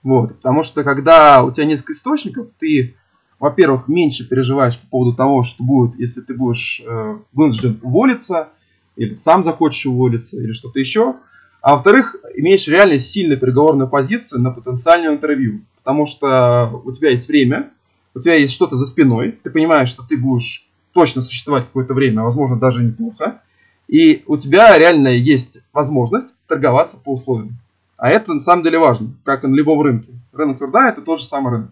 Вот, 0.03 0.37
потому 0.37 0.63
что 0.63 0.85
когда 0.85 1.45
у 1.45 1.53
тебя 1.53 1.67
несколько 1.67 1.93
источников, 1.93 2.49
ты, 2.59 2.97
во-первых, 3.39 3.87
меньше 3.87 4.27
переживаешь 4.27 4.79
по 4.79 4.87
поводу 4.87 5.15
того, 5.15 5.43
что 5.43 5.63
будет, 5.63 6.01
если 6.01 6.23
ты 6.23 6.33
будешь 6.33 6.81
э, 6.83 7.19
вынужден 7.35 7.79
уволиться, 7.83 8.49
или 8.97 9.13
сам 9.13 9.43
захочешь 9.43 9.85
уволиться, 9.85 10.41
или 10.41 10.53
что-то 10.53 10.81
еще. 10.81 11.17
А 11.61 11.73
во-вторых, 11.73 12.17
имеешь 12.35 12.67
реально 12.69 12.97
сильную 12.97 13.39
переговорную 13.39 13.91
позицию 13.91 14.41
на 14.41 14.51
потенциальное 14.51 15.13
интервью. 15.13 15.61
Потому 15.77 16.07
что 16.07 16.81
у 16.87 16.91
тебя 16.93 17.11
есть 17.11 17.29
время, 17.29 17.74
у 18.15 18.21
тебя 18.21 18.35
есть 18.35 18.55
что-то 18.55 18.77
за 18.77 18.87
спиной, 18.87 19.39
ты 19.43 19.51
понимаешь, 19.51 19.89
что 19.89 20.03
ты 20.03 20.17
будешь 20.17 20.69
точно 20.93 21.23
существовать 21.23 21.67
какое-то 21.67 21.95
время, 21.95 22.21
а 22.21 22.25
возможно 22.25 22.57
даже 22.57 22.83
неплохо, 22.83 23.43
и 23.89 24.23
у 24.27 24.37
тебя 24.37 24.79
реально 24.79 25.09
есть 25.09 25.59
возможность 25.73 26.35
торговаться 26.47 26.97
по 26.97 27.13
условиям. 27.15 27.59
А 27.97 28.09
это 28.09 28.33
на 28.33 28.41
самом 28.41 28.63
деле 28.63 28.79
важно, 28.79 29.15
как 29.25 29.45
и 29.45 29.47
на 29.47 29.55
любом 29.55 29.81
рынке. 29.83 30.13
Рынок 30.33 30.59
труда 30.59 30.89
это 30.89 31.03
тот 31.03 31.21
же 31.21 31.27
самый 31.27 31.51
рынок. 31.51 31.71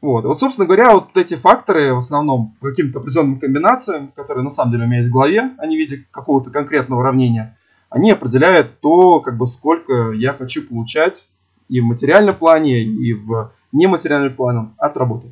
Вот. 0.00 0.24
вот, 0.24 0.38
собственно 0.38 0.66
говоря, 0.66 0.94
вот 0.94 1.14
эти 1.16 1.34
факторы 1.34 1.92
в 1.92 1.98
основном 1.98 2.56
по 2.60 2.68
каким-то 2.68 3.00
определенным 3.00 3.38
комбинациям, 3.38 4.12
которые 4.16 4.44
на 4.44 4.50
самом 4.50 4.72
деле 4.72 4.84
у 4.84 4.86
меня 4.86 4.98
есть 4.98 5.10
в 5.10 5.12
голове, 5.12 5.50
а 5.58 5.66
не 5.66 5.76
в 5.76 5.78
виде 5.78 6.06
какого-то 6.10 6.50
конкретного 6.50 7.00
уравнения, 7.00 7.58
они 7.90 8.10
определяют 8.10 8.80
то, 8.80 9.20
как 9.20 9.36
бы 9.36 9.46
сколько 9.46 10.12
я 10.12 10.32
хочу 10.32 10.66
получать 10.66 11.24
и 11.68 11.80
в 11.80 11.84
материальном 11.84 12.34
плане, 12.34 12.82
и 12.82 13.12
в 13.12 13.52
нематериальном 13.72 14.34
плане 14.34 14.70
от 14.78 14.96
работы. 14.96 15.28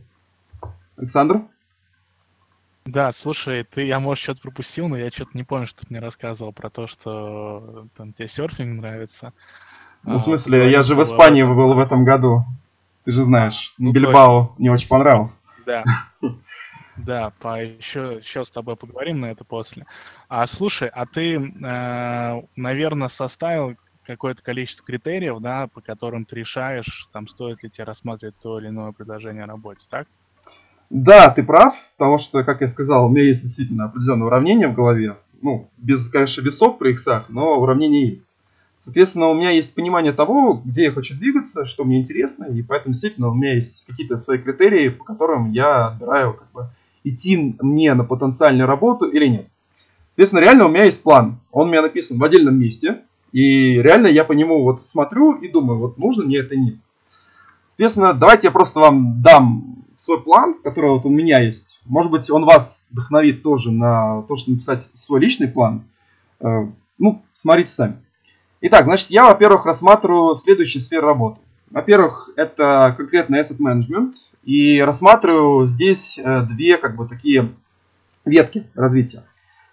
Александр? 0.99 1.43
Да, 2.85 3.13
слушай, 3.13 3.65
ты, 3.65 3.85
я, 3.85 4.01
может, 4.01 4.23
что-то 4.23 4.41
пропустил, 4.41 4.89
но 4.89 4.97
я 4.97 5.11
что-то 5.11 5.31
не 5.35 5.45
помню, 5.45 5.67
что 5.67 5.83
ты 5.83 5.87
мне 5.91 6.01
рассказывал 6.01 6.53
про 6.53 6.71
то, 6.71 6.87
что 6.87 7.87
там 7.97 8.13
тебе 8.13 8.29
серфинг 8.29 8.81
нравится. 8.81 9.33
Ну, 10.03 10.13
в 10.13 10.17
а, 10.17 10.19
смысле, 10.19 10.63
а, 10.63 10.69
я 10.69 10.83
же 10.83 10.95
в 10.95 11.03
Испании 11.03 11.43
этом... 11.43 11.57
был 11.57 11.75
в 11.75 11.79
этом 11.79 12.05
году. 12.05 12.45
Ты 13.05 13.13
же 13.13 13.23
знаешь, 13.23 13.75
ну, 13.79 13.93
Бильбао 13.93 14.47
точно. 14.47 14.55
мне 14.59 14.73
очень 14.73 14.89
понравился. 14.89 15.39
Да. 15.65 15.85
Да, 16.97 17.31
по, 17.39 17.63
еще, 17.63 18.19
еще 18.21 18.45
с 18.45 18.51
тобой 18.51 18.75
поговорим 18.75 19.21
на 19.21 19.27
это 19.27 19.45
после. 19.45 19.87
А 20.29 20.45
слушай, 20.47 20.89
а 20.89 21.07
ты, 21.07 21.37
э, 21.37 22.43
наверное, 22.57 23.07
составил 23.07 23.77
какое-то 24.03 24.43
количество 24.43 24.85
критериев, 24.85 25.39
да, 25.39 25.69
по 25.69 25.81
которым 25.81 26.25
ты 26.25 26.35
решаешь, 26.35 27.09
там, 27.13 27.29
стоит 27.29 27.63
ли 27.63 27.71
тебе 27.71 27.85
рассматривать 27.85 28.35
то 28.43 28.59
или 28.59 28.67
иное 28.67 28.91
предложение 28.91 29.45
о 29.45 29.47
работе, 29.47 29.87
так? 29.89 30.09
Да, 30.91 31.31
ты 31.31 31.43
прав, 31.43 31.75
потому 31.97 32.19
что, 32.19 32.43
как 32.45 32.63
я 32.63 32.69
сказал, 32.69 33.07
у 33.07 33.09
меня 33.09 33.25
есть 33.25 33.43
действительно 33.43 33.87
определенное 33.87 34.27
уравнение 34.27 34.69
в 34.69 34.75
голове. 34.75 35.17
Ну, 35.43 35.71
без, 35.77 36.09
конечно, 36.09 36.41
весов 36.41 36.79
при 36.79 36.93
иксах, 36.93 37.29
но 37.29 37.61
уравнение 37.61 38.09
есть. 38.09 38.29
Соответственно, 38.81 39.29
у 39.29 39.35
меня 39.35 39.51
есть 39.51 39.75
понимание 39.75 40.13
того, 40.13 40.63
где 40.65 40.85
я 40.85 40.93
хочу 40.93 41.15
двигаться, 41.17 41.65
что 41.65 41.85
мне 41.85 41.99
интересно, 41.99 42.45
и 42.45 42.63
поэтому 42.63 42.93
действительно 42.93 43.29
у 43.29 43.35
меня 43.35 43.55
есть 43.55 43.85
какие-то 43.87 44.17
свои 44.17 44.39
критерии, 44.39 44.89
по 44.89 45.05
которым 45.05 45.51
я 45.51 45.89
отбираю, 45.89 46.35
как 46.35 46.51
бы, 46.53 46.71
идти 47.05 47.57
мне 47.61 47.93
на 47.95 48.05
потенциальную 48.05 48.67
работу 48.67 49.07
или 49.07 49.27
нет. 49.27 49.49
Соответственно, 50.11 50.41
реально 50.41 50.67
у 50.67 50.69
меня 50.69 50.85
есть 50.85 51.03
план. 51.03 51.41
Он 51.53 51.69
у 51.69 51.71
меня 51.71 51.83
написан 51.83 52.19
в 52.19 52.25
отдельном 52.25 52.59
месте, 52.59 53.03
и 53.33 53.75
реально 53.75 54.07
я 54.07 54.25
по 54.25 54.33
нему 54.33 54.63
вот 54.63 54.81
смотрю 54.81 55.35
и 55.35 55.49
думаю, 55.49 55.79
вот 55.81 55.99
нужно 55.99 56.25
мне 56.25 56.39
это 56.39 56.57
нет. 56.57 56.77
Соответственно, 57.79 58.13
давайте 58.13 58.49
я 58.49 58.51
просто 58.51 58.81
вам 58.81 59.23
дам 59.23 59.85
свой 59.97 60.21
план, 60.21 60.57
который 60.65 60.91
вот 60.91 61.05
у 61.05 61.11
меня 61.11 61.41
есть. 61.41 61.79
Может 61.85 62.11
быть, 62.11 62.29
он 62.29 62.45
вас 62.45 62.89
вдохновит 62.91 63.45
тоже 63.45 63.71
на 63.71 64.23
то, 64.23 64.35
чтобы 64.35 64.55
написать 64.55 64.83
свой 64.83 65.21
личный 65.21 65.47
план. 65.47 65.85
Э, 66.41 66.67
ну, 66.99 67.23
смотрите 67.31 67.71
сами. 67.71 68.05
Итак, 68.63 68.87
значит, 68.87 69.11
я, 69.11 69.29
во-первых, 69.29 69.65
рассматриваю 69.65 70.35
следующие 70.35 70.83
сферы 70.83 71.07
работы. 71.07 71.41
Во-первых, 71.71 72.31
это 72.35 72.97
конкретно 72.97 73.37
asset 73.37 73.59
management. 73.61 74.15
И 74.43 74.81
рассматриваю 74.81 75.65
здесь 75.65 76.19
э, 76.19 76.43
две, 76.51 76.79
как 76.79 76.97
бы, 76.97 77.07
такие 77.07 77.55
ветки 78.25 78.67
развития. 78.75 79.23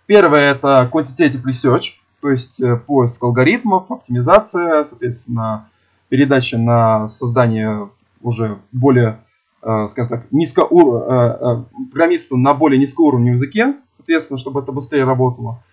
Первое 0.05 0.51
это 0.51 0.87
quantitative 0.93 1.43
research, 1.43 1.93
то 2.21 2.29
есть 2.29 2.61
э, 2.61 2.75
поиск 2.75 3.23
алгоритмов, 3.23 3.89
оптимизация, 3.89 4.83
соответственно, 4.83 5.69
передача 6.09 6.57
на 6.57 7.07
создание 7.07 7.89
уже 8.21 8.59
более, 8.71 9.19
э, 9.61 9.87
скажем 9.89 10.09
так, 10.09 10.31
низкоур... 10.31 11.65
программисту 11.91 12.37
на 12.37 12.53
более 12.53 12.79
низкоуровневом 12.79 13.33
языке, 13.33 13.75
соответственно, 13.91 14.37
чтобы 14.37 14.61
это 14.61 14.71
быстрее 14.71 15.03
работало. 15.03 15.63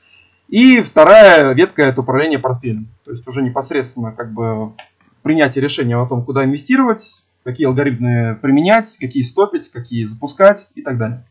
И 0.48 0.82
вторая 0.82 1.52
ветка 1.54 1.82
это 1.82 2.02
управление 2.02 2.38
портфелем. 2.38 2.88
То 3.04 3.12
есть 3.12 3.26
уже 3.26 3.42
непосредственно 3.42 4.12
как 4.12 4.32
бы 4.32 4.72
принятие 5.22 5.62
решения 5.62 5.96
о 5.96 6.06
том, 6.06 6.24
куда 6.24 6.44
инвестировать, 6.44 7.22
какие 7.44 7.66
алгоритмы 7.66 8.38
применять, 8.40 8.98
какие 8.98 9.22
стопить, 9.22 9.70
какие 9.70 10.04
запускать 10.04 10.68
и 10.74 10.82
так 10.82 10.98
далее. 10.98 11.24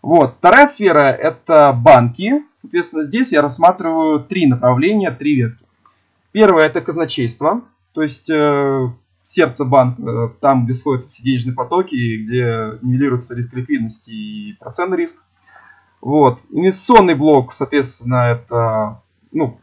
Вот. 0.00 0.36
Вторая 0.38 0.66
сфера 0.66 1.10
это 1.12 1.72
банки. 1.72 2.42
Соответственно, 2.56 3.04
здесь 3.04 3.32
я 3.32 3.42
рассматриваю 3.42 4.20
три 4.20 4.46
направления, 4.46 5.10
три 5.10 5.36
ветки. 5.36 5.64
Первое 6.32 6.66
это 6.66 6.80
казначейство, 6.80 7.62
то 7.92 8.02
есть 8.02 8.30
э, 8.30 8.88
сердце 9.22 9.64
банка, 9.64 10.32
там, 10.40 10.64
где 10.64 10.74
сходятся 10.74 11.08
все 11.08 11.22
денежные 11.22 11.54
потоки, 11.54 12.22
где 12.22 12.78
нивелируется 12.82 13.34
риск 13.34 13.54
ликвидности 13.54 14.10
и 14.10 14.56
процентный 14.58 14.98
риск. 14.98 15.22
Вот. 16.00 16.40
Инвестиционный 16.50 17.14
блок, 17.14 17.52
соответственно, 17.52 18.32
это 18.32 19.02
ну, 19.30 19.60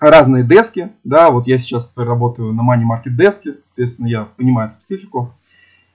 разные 0.00 0.44
дески. 0.44 0.92
Да, 1.04 1.30
вот 1.30 1.46
я 1.46 1.58
сейчас 1.58 1.92
работаю 1.96 2.52
на 2.52 2.60
Money 2.60 2.84
Market 2.84 3.16
деске, 3.16 3.56
соответственно, 3.64 4.06
я 4.06 4.24
понимаю 4.24 4.70
специфику. 4.70 5.34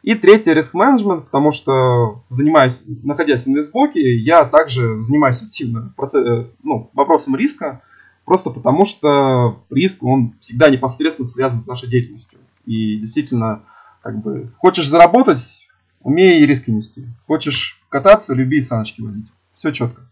И 0.03 0.15
третий 0.15 0.53
риск 0.53 0.73
менеджмент, 0.73 1.25
потому 1.25 1.51
что 1.51 2.23
занимаясь, 2.29 2.85
находясь 3.03 3.45
в 3.45 3.49
инвестблоке, 3.49 4.17
я 4.17 4.45
также 4.45 4.99
занимаюсь 4.99 5.43
активно 5.43 5.93
процесс, 5.95 6.25
э, 6.25 6.47
ну, 6.63 6.89
вопросом 6.93 7.35
риска, 7.35 7.83
просто 8.31 8.50
потому 8.50 8.85
что 8.85 9.61
риск, 9.69 10.01
он 10.03 10.35
всегда 10.39 10.69
непосредственно 10.69 11.27
связан 11.27 11.61
с 11.61 11.67
нашей 11.67 11.89
деятельностью. 11.89 12.39
И 12.65 12.95
действительно, 12.95 13.63
как 14.01 14.21
бы, 14.21 14.53
хочешь 14.57 14.88
заработать, 14.88 15.67
умей 16.00 16.45
риски 16.45 16.71
нести. 16.71 17.07
Хочешь 17.27 17.83
кататься, 17.89 18.33
люби 18.33 18.61
саночки 18.61 19.01
водить 19.01 19.33
все 19.53 19.71
четко. 19.71 20.03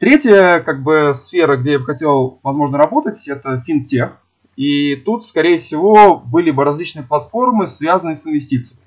Третья 0.00 0.64
как 0.66 0.82
бы 0.82 1.12
сфера, 1.14 1.56
где 1.56 1.74
я 1.74 1.78
бы 1.78 1.84
хотел, 1.84 2.40
возможно, 2.42 2.76
работать, 2.76 3.28
это 3.28 3.62
финтех. 3.64 4.20
И 4.56 4.96
тут, 4.96 5.24
скорее 5.24 5.58
всего, 5.58 6.18
были 6.18 6.50
бы 6.50 6.64
различные 6.64 7.04
платформы, 7.04 7.68
связанные 7.68 8.16
с 8.16 8.26
инвестициями. 8.26 8.82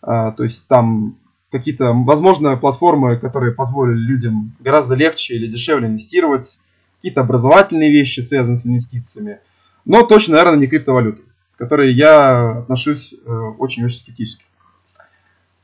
А, 0.00 0.30
то 0.30 0.44
есть 0.44 0.68
там 0.68 1.16
какие-то, 1.50 1.92
возможно, 1.92 2.56
платформы, 2.56 3.16
которые 3.16 3.52
позволили 3.52 3.98
людям 3.98 4.54
гораздо 4.60 4.94
легче 4.94 5.34
или 5.34 5.48
дешевле 5.48 5.88
инвестировать, 5.88 6.60
какие-то 6.98 7.20
образовательные 7.20 7.90
вещи, 7.90 8.20
связанные 8.20 8.56
с 8.56 8.66
инвестициями, 8.66 9.40
но 9.84 10.02
точно, 10.02 10.36
наверное, 10.36 10.58
не 10.58 10.66
криптовалюты, 10.66 11.22
к 11.54 11.58
которой 11.58 11.94
я 11.94 12.58
отношусь 12.58 13.14
э, 13.14 13.30
очень-очень 13.30 13.96
скептически. 13.96 14.44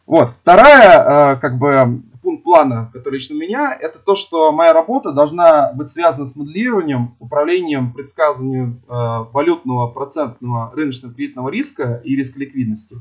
Вот. 0.06 0.30
Вторая, 0.30 1.34
э, 1.34 1.40
как 1.40 1.58
бы, 1.58 2.02
пункт 2.22 2.42
плана, 2.42 2.90
который 2.92 3.16
лично 3.16 3.36
у 3.36 3.38
меня, 3.38 3.76
это 3.78 3.98
то, 3.98 4.14
что 4.14 4.50
моя 4.52 4.72
работа 4.72 5.12
должна 5.12 5.72
быть 5.72 5.90
связана 5.90 6.24
с 6.24 6.36
моделированием, 6.36 7.14
управлением, 7.20 7.92
предсказанием 7.92 8.80
э, 8.88 8.92
валютного, 9.32 9.88
процентного, 9.88 10.72
рыночного 10.74 11.14
кредитного 11.14 11.50
риска 11.50 12.00
и 12.04 12.16
риска 12.16 12.40
ликвидности. 12.40 12.96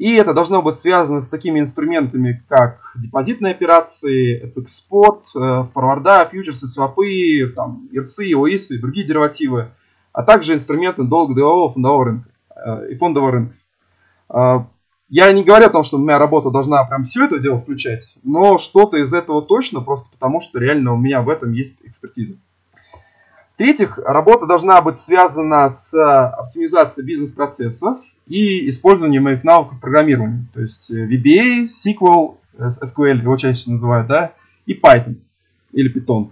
И 0.00 0.14
это 0.14 0.32
должно 0.32 0.62
быть 0.62 0.76
связано 0.76 1.20
с 1.20 1.28
такими 1.28 1.60
инструментами, 1.60 2.42
как 2.48 2.94
депозитные 2.96 3.50
операции, 3.52 4.42
FX 4.46 4.66
Spot, 4.88 5.20
э, 5.36 5.66
форварда, 5.74 6.26
фьючерсы, 6.32 6.66
свопы, 6.68 7.52
там, 7.54 7.86
ИРСы, 7.92 8.34
ОИСы 8.34 8.76
и 8.76 8.78
другие 8.78 9.06
деривативы, 9.06 9.72
а 10.14 10.22
также 10.22 10.54
инструменты 10.54 11.02
долгого 11.02 11.70
фондового 11.70 12.04
рынка 12.06 12.30
э, 12.56 12.92
и 12.92 12.96
фондового 12.96 13.30
рынка. 13.30 13.54
Э, 14.32 14.60
я 15.10 15.30
не 15.32 15.44
говорю 15.44 15.66
о 15.66 15.70
том, 15.70 15.82
что 15.82 15.98
моя 15.98 16.18
работа 16.18 16.48
должна 16.48 16.82
прям 16.84 17.04
все 17.04 17.26
это 17.26 17.38
дело 17.38 17.60
включать, 17.60 18.16
но 18.22 18.56
что-то 18.56 18.96
из 18.96 19.12
этого 19.12 19.42
точно, 19.42 19.82
просто 19.82 20.10
потому 20.12 20.40
что 20.40 20.58
реально 20.58 20.94
у 20.94 20.96
меня 20.96 21.20
в 21.20 21.28
этом 21.28 21.52
есть 21.52 21.76
экспертиза. 21.82 22.38
В-третьих, 23.50 23.98
работа 23.98 24.46
должна 24.46 24.80
быть 24.80 24.96
связана 24.96 25.68
с 25.68 25.92
оптимизацией 25.92 27.06
бизнес-процессов 27.06 27.98
и 28.30 28.68
использованием 28.68 29.24
моих 29.24 29.42
навыков 29.42 29.80
программирования. 29.80 30.46
То 30.54 30.60
есть 30.60 30.90
э, 30.90 31.04
VBA, 31.04 31.66
SQL, 31.66 32.36
SQL 32.56 33.20
его 33.22 33.36
чаще 33.36 33.70
называют, 33.70 34.06
да, 34.06 34.32
и 34.66 34.74
Python 34.74 35.16
или 35.72 35.92
Python. 35.92 36.30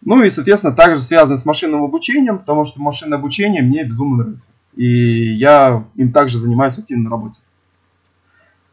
Ну 0.00 0.22
и, 0.22 0.30
соответственно, 0.30 0.74
также 0.74 1.02
связано 1.02 1.36
с 1.36 1.44
машинным 1.44 1.84
обучением, 1.84 2.38
потому 2.38 2.64
что 2.64 2.80
машинное 2.80 3.18
обучение 3.18 3.62
мне 3.62 3.84
безумно 3.84 4.24
нравится. 4.24 4.52
И 4.74 5.34
я 5.34 5.84
им 5.96 6.12
также 6.12 6.38
занимаюсь 6.38 6.78
активно 6.78 7.04
на 7.04 7.10
работе. 7.10 7.40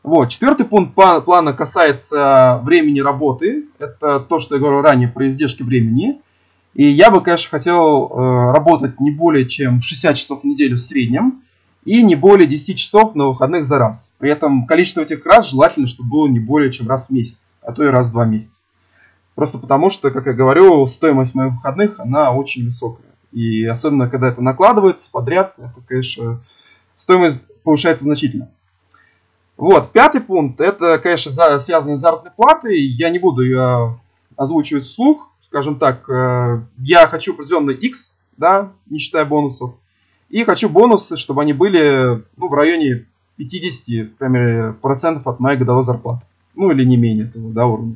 Вот. 0.03 0.29
Четвертый 0.29 0.65
пункт 0.65 0.95
плана 0.95 1.53
касается 1.53 2.61
времени 2.63 3.01
работы. 3.01 3.65
Это 3.79 4.21
то, 4.21 4.39
что 4.39 4.55
я 4.55 4.61
говорил 4.61 4.81
ранее 4.81 5.09
про 5.09 5.27
издержки 5.27 5.61
времени. 5.61 6.21
И 6.73 6.85
я 6.85 7.11
бы, 7.11 7.21
конечно, 7.21 7.49
хотел 7.49 8.07
э, 8.07 8.53
работать 8.53 8.99
не 9.01 9.11
более 9.11 9.47
чем 9.47 9.81
60 9.81 10.15
часов 10.15 10.41
в 10.41 10.45
неделю 10.45 10.77
в 10.77 10.79
среднем 10.79 11.43
и 11.83 12.03
не 12.03 12.15
более 12.15 12.47
10 12.47 12.77
часов 12.77 13.15
на 13.15 13.27
выходных 13.27 13.65
за 13.65 13.77
раз. 13.77 14.05
При 14.17 14.29
этом 14.29 14.67
количество 14.67 15.01
этих 15.01 15.25
раз 15.25 15.49
желательно, 15.49 15.87
чтобы 15.87 16.09
было 16.09 16.27
не 16.27 16.39
более 16.39 16.71
чем 16.71 16.87
раз 16.87 17.07
в 17.07 17.11
месяц, 17.11 17.57
а 17.61 17.71
то 17.71 17.83
и 17.83 17.87
раз 17.87 18.09
в 18.09 18.11
два 18.11 18.25
месяца. 18.25 18.65
Просто 19.35 19.57
потому 19.57 19.89
что, 19.89 20.11
как 20.11 20.27
я 20.27 20.33
говорю, 20.33 20.85
стоимость 20.85 21.33
моих 21.33 21.53
выходных, 21.53 21.99
она 21.99 22.31
очень 22.31 22.65
высокая. 22.65 23.05
И 23.31 23.65
особенно, 23.65 24.09
когда 24.09 24.27
это 24.27 24.41
накладывается 24.41 25.09
подряд, 25.09 25.53
это, 25.57 25.73
конечно, 25.87 26.41
стоимость 26.97 27.43
повышается 27.63 28.03
значительно. 28.03 28.49
Вот, 29.57 29.91
пятый 29.91 30.21
пункт, 30.21 30.59
это, 30.59 30.97
конечно, 30.99 31.31
связано 31.59 31.95
с 31.95 31.99
заработной 31.99 32.31
платой. 32.31 32.79
Я 32.79 33.09
не 33.09 33.19
буду 33.19 33.43
ее 33.43 33.99
озвучивать 34.35 34.83
вслух. 34.83 35.29
Скажем 35.41 35.79
так, 35.79 36.09
э, 36.09 36.61
я 36.77 37.07
хочу 37.07 37.33
определенный 37.33 37.75
X, 37.75 38.13
да, 38.37 38.71
не 38.89 38.99
считая 38.99 39.25
бонусов. 39.25 39.75
И 40.31 40.45
хочу 40.45 40.69
бонусы, 40.69 41.17
чтобы 41.17 41.41
они 41.41 41.51
были 41.51 42.23
ну, 42.37 42.47
в 42.47 42.53
районе 42.53 43.05
50 43.35 44.19
например, 44.19 44.73
процентов 44.81 45.27
от 45.27 45.39
моей 45.39 45.57
годовой 45.57 45.83
зарплаты. 45.83 46.21
Ну 46.55 46.71
или 46.71 46.85
не 46.85 46.95
менее 46.97 47.27
этого 47.27 47.51
да, 47.51 47.65
уровня. 47.65 47.95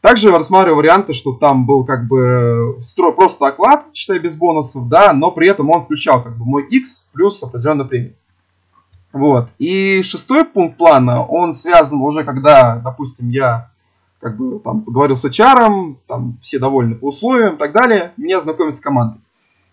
Также 0.00 0.30
рассматриваю 0.30 0.76
варианты, 0.76 1.12
что 1.12 1.32
там 1.32 1.66
был 1.66 1.84
как 1.84 2.06
бы 2.06 2.78
стро, 2.80 3.12
просто 3.12 3.46
оклад, 3.46 3.86
считай 3.92 4.18
без 4.18 4.34
бонусов, 4.34 4.88
да, 4.88 5.12
но 5.12 5.30
при 5.30 5.48
этом 5.48 5.68
он 5.70 5.84
включал 5.84 6.22
как 6.22 6.36
бы 6.36 6.44
мой 6.44 6.66
X 6.68 7.08
плюс 7.12 7.42
определенную 7.42 7.88
премию. 7.88 8.14
Вот. 9.12 9.48
И 9.58 10.02
шестой 10.02 10.44
пункт 10.44 10.76
плана, 10.76 11.24
он 11.24 11.52
связан 11.52 12.00
уже, 12.00 12.24
когда, 12.24 12.76
допустим, 12.76 13.30
я 13.30 13.70
как 14.20 14.36
бы 14.36 14.58
там 14.60 14.82
поговорил 14.82 15.16
с 15.16 15.24
HR, 15.24 15.96
там 16.06 16.38
все 16.40 16.58
довольны 16.58 16.94
по 16.94 17.08
условиям 17.08 17.56
и 17.56 17.58
так 17.58 17.72
далее, 17.72 18.12
меня 18.16 18.40
знакомят 18.40 18.76
с 18.76 18.80
командой. 18.80 19.20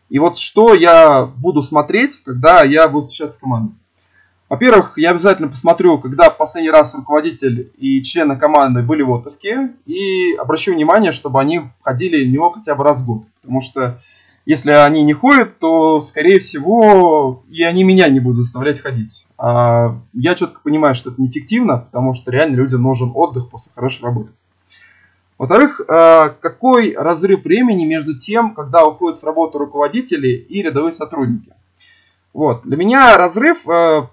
И 0.09 0.19
вот 0.19 0.37
что 0.37 0.73
я 0.73 1.25
буду 1.25 1.61
смотреть, 1.61 2.21
когда 2.23 2.63
я 2.63 2.87
буду 2.87 3.01
встречаться 3.01 3.37
с 3.37 3.39
командой. 3.39 3.75
Во-первых, 4.49 4.97
я 4.97 5.11
обязательно 5.11 5.47
посмотрю, 5.47 5.97
когда 5.97 6.29
последний 6.29 6.69
раз 6.69 6.93
руководитель 6.93 7.71
и 7.77 8.03
члены 8.03 8.37
команды 8.37 8.83
были 8.83 9.01
в 9.01 9.09
отпуске, 9.09 9.71
и 9.87 10.33
обращу 10.33 10.73
внимание, 10.73 11.11
чтобы 11.11 11.41
они 11.41 11.61
ходили 11.81 12.23
в 12.23 12.31
него 12.31 12.51
хотя 12.51 12.75
бы 12.75 12.83
раз 12.83 13.01
в 13.01 13.05
год. 13.07 13.23
Потому 13.41 13.61
что 13.61 13.99
если 14.45 14.71
они 14.71 15.03
не 15.03 15.13
ходят, 15.13 15.57
то, 15.57 16.01
скорее 16.01 16.39
всего, 16.39 17.43
и 17.49 17.63
они 17.63 17.83
меня 17.83 18.09
не 18.09 18.19
будут 18.19 18.43
заставлять 18.43 18.79
ходить. 18.79 19.25
А 19.37 19.97
я 20.13 20.35
четко 20.35 20.61
понимаю, 20.61 20.95
что 20.95 21.09
это 21.09 21.21
неэффективно, 21.21 21.77
потому 21.77 22.13
что 22.13 22.29
реально 22.29 22.57
людям 22.57 22.83
нужен 22.83 23.11
отдых 23.15 23.49
после 23.49 23.71
хорошей 23.73 24.03
работы. 24.03 24.31
Во-вторых, 25.43 25.81
э, 25.81 26.29
какой 26.39 26.95
разрыв 26.95 27.43
времени 27.43 27.83
между 27.83 28.17
тем, 28.17 28.53
когда 28.53 28.87
уходят 28.87 29.19
с 29.19 29.25
работы 29.25 29.57
руководители 29.57 30.29
и 30.29 30.61
рядовые 30.61 30.93
сотрудники. 30.93 31.53
Вот. 32.31 32.61
Для 32.63 32.77
меня 32.77 33.17
разрыв, 33.17 33.67
э, 33.67 34.03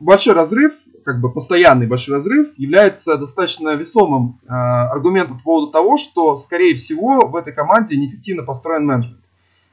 большой 0.00 0.32
разрыв, 0.32 0.72
как 1.04 1.20
бы 1.20 1.30
постоянный 1.30 1.86
большой 1.86 2.14
разрыв, 2.14 2.54
является 2.56 3.18
достаточно 3.18 3.74
весомым 3.74 4.40
э, 4.44 4.50
аргументом 4.50 5.36
по 5.36 5.44
поводу 5.44 5.72
того, 5.72 5.98
что, 5.98 6.34
скорее 6.36 6.74
всего, 6.74 7.28
в 7.28 7.36
этой 7.36 7.52
команде 7.52 7.98
неэффективно 7.98 8.42
построен 8.42 8.86
менеджмент. 8.86 9.20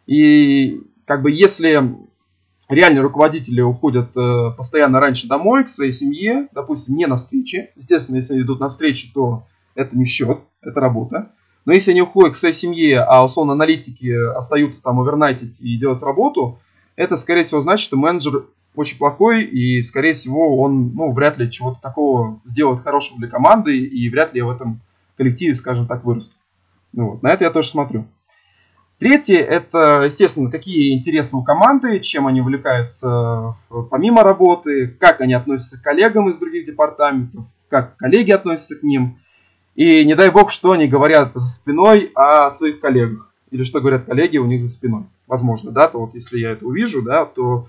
И 0.07 0.81
как 1.05 1.21
бы 1.21 1.31
если 1.31 1.95
реальные 2.67 3.01
руководители 3.03 3.61
уходят 3.61 4.11
постоянно 4.57 4.99
раньше 4.99 5.29
домой, 5.29 5.63
к 5.63 5.69
своей 5.69 5.93
семье, 5.93 6.49
допустим, 6.51 6.97
не 6.97 7.05
на 7.05 7.15
встречи, 7.15 7.69
естественно, 7.77 8.17
если 8.17 8.41
идут 8.41 8.59
на 8.59 8.67
встречи, 8.67 9.09
то 9.13 9.45
это 9.75 9.95
не 9.95 10.05
счет, 10.05 10.39
это 10.61 10.79
работа. 10.79 11.31
Но 11.65 11.73
если 11.73 11.91
они 11.91 12.01
уходят 12.01 12.33
к 12.33 12.37
своей 12.37 12.53
семье, 12.53 13.01
а 13.01 13.23
условно 13.23 13.53
аналитики 13.53 14.11
остаются 14.35 14.83
там 14.83 14.99
овернайтить 14.99 15.59
и 15.61 15.77
делать 15.77 16.01
работу, 16.01 16.59
это, 16.95 17.17
скорее 17.17 17.43
всего, 17.43 17.61
значит, 17.61 17.83
что 17.83 17.97
менеджер 17.97 18.45
очень 18.75 18.97
плохой, 18.97 19.43
и, 19.43 19.81
скорее 19.83 20.13
всего, 20.13 20.59
он, 20.59 20.93
ну, 20.93 21.11
вряд 21.11 21.37
ли 21.37 21.51
чего-то 21.51 21.79
такого 21.81 22.41
сделает 22.45 22.81
хорошего 22.81 23.19
для 23.19 23.27
команды, 23.27 23.77
и 23.77 24.09
вряд 24.09 24.33
ли 24.33 24.39
я 24.39 24.45
в 24.45 24.51
этом 24.51 24.81
коллективе, 25.17 25.53
скажем 25.53 25.87
так, 25.87 26.03
вырасту. 26.03 26.35
Ну, 26.93 27.11
вот. 27.11 27.23
На 27.23 27.31
это 27.31 27.45
я 27.45 27.51
тоже 27.51 27.69
смотрю. 27.69 28.05
Третье, 28.99 29.39
это, 29.39 30.03
естественно, 30.05 30.49
какие 30.49 30.93
интересы 30.93 31.35
у 31.35 31.43
команды, 31.43 31.99
чем 31.99 32.27
они 32.27 32.39
увлекаются 32.39 33.55
помимо 33.91 34.23
работы, 34.23 34.87
как 34.87 35.19
они 35.19 35.33
относятся 35.33 35.79
к 35.79 35.83
коллегам 35.83 36.29
из 36.29 36.37
других 36.37 36.65
департаментов, 36.65 37.45
как 37.69 37.97
коллеги 37.97 38.31
относятся 38.31 38.77
к 38.77 38.83
ним, 38.83 39.19
и 39.75 40.05
не 40.05 40.15
дай 40.15 40.29
бог, 40.29 40.51
что 40.51 40.71
они 40.71 40.87
говорят 40.87 41.33
за 41.33 41.47
спиной 41.47 42.11
о 42.15 42.49
своих 42.51 42.79
коллегах. 42.79 43.31
Или 43.51 43.63
что 43.63 43.79
говорят 43.79 44.05
коллеги 44.05 44.37
у 44.37 44.45
них 44.45 44.61
за 44.61 44.69
спиной. 44.69 45.03
Возможно, 45.27 45.71
да, 45.71 45.87
то 45.87 45.99
вот 45.99 46.13
если 46.13 46.39
я 46.39 46.51
это 46.51 46.65
увижу, 46.65 47.01
да, 47.01 47.25
то 47.25 47.67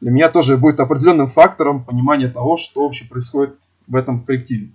для 0.00 0.10
меня 0.10 0.28
тоже 0.28 0.56
будет 0.56 0.80
определенным 0.80 1.30
фактором 1.30 1.84
понимания 1.84 2.28
того, 2.28 2.56
что 2.56 2.84
вообще 2.84 3.06
происходит 3.06 3.56
в 3.86 3.96
этом 3.96 4.20
коллективе. 4.20 4.70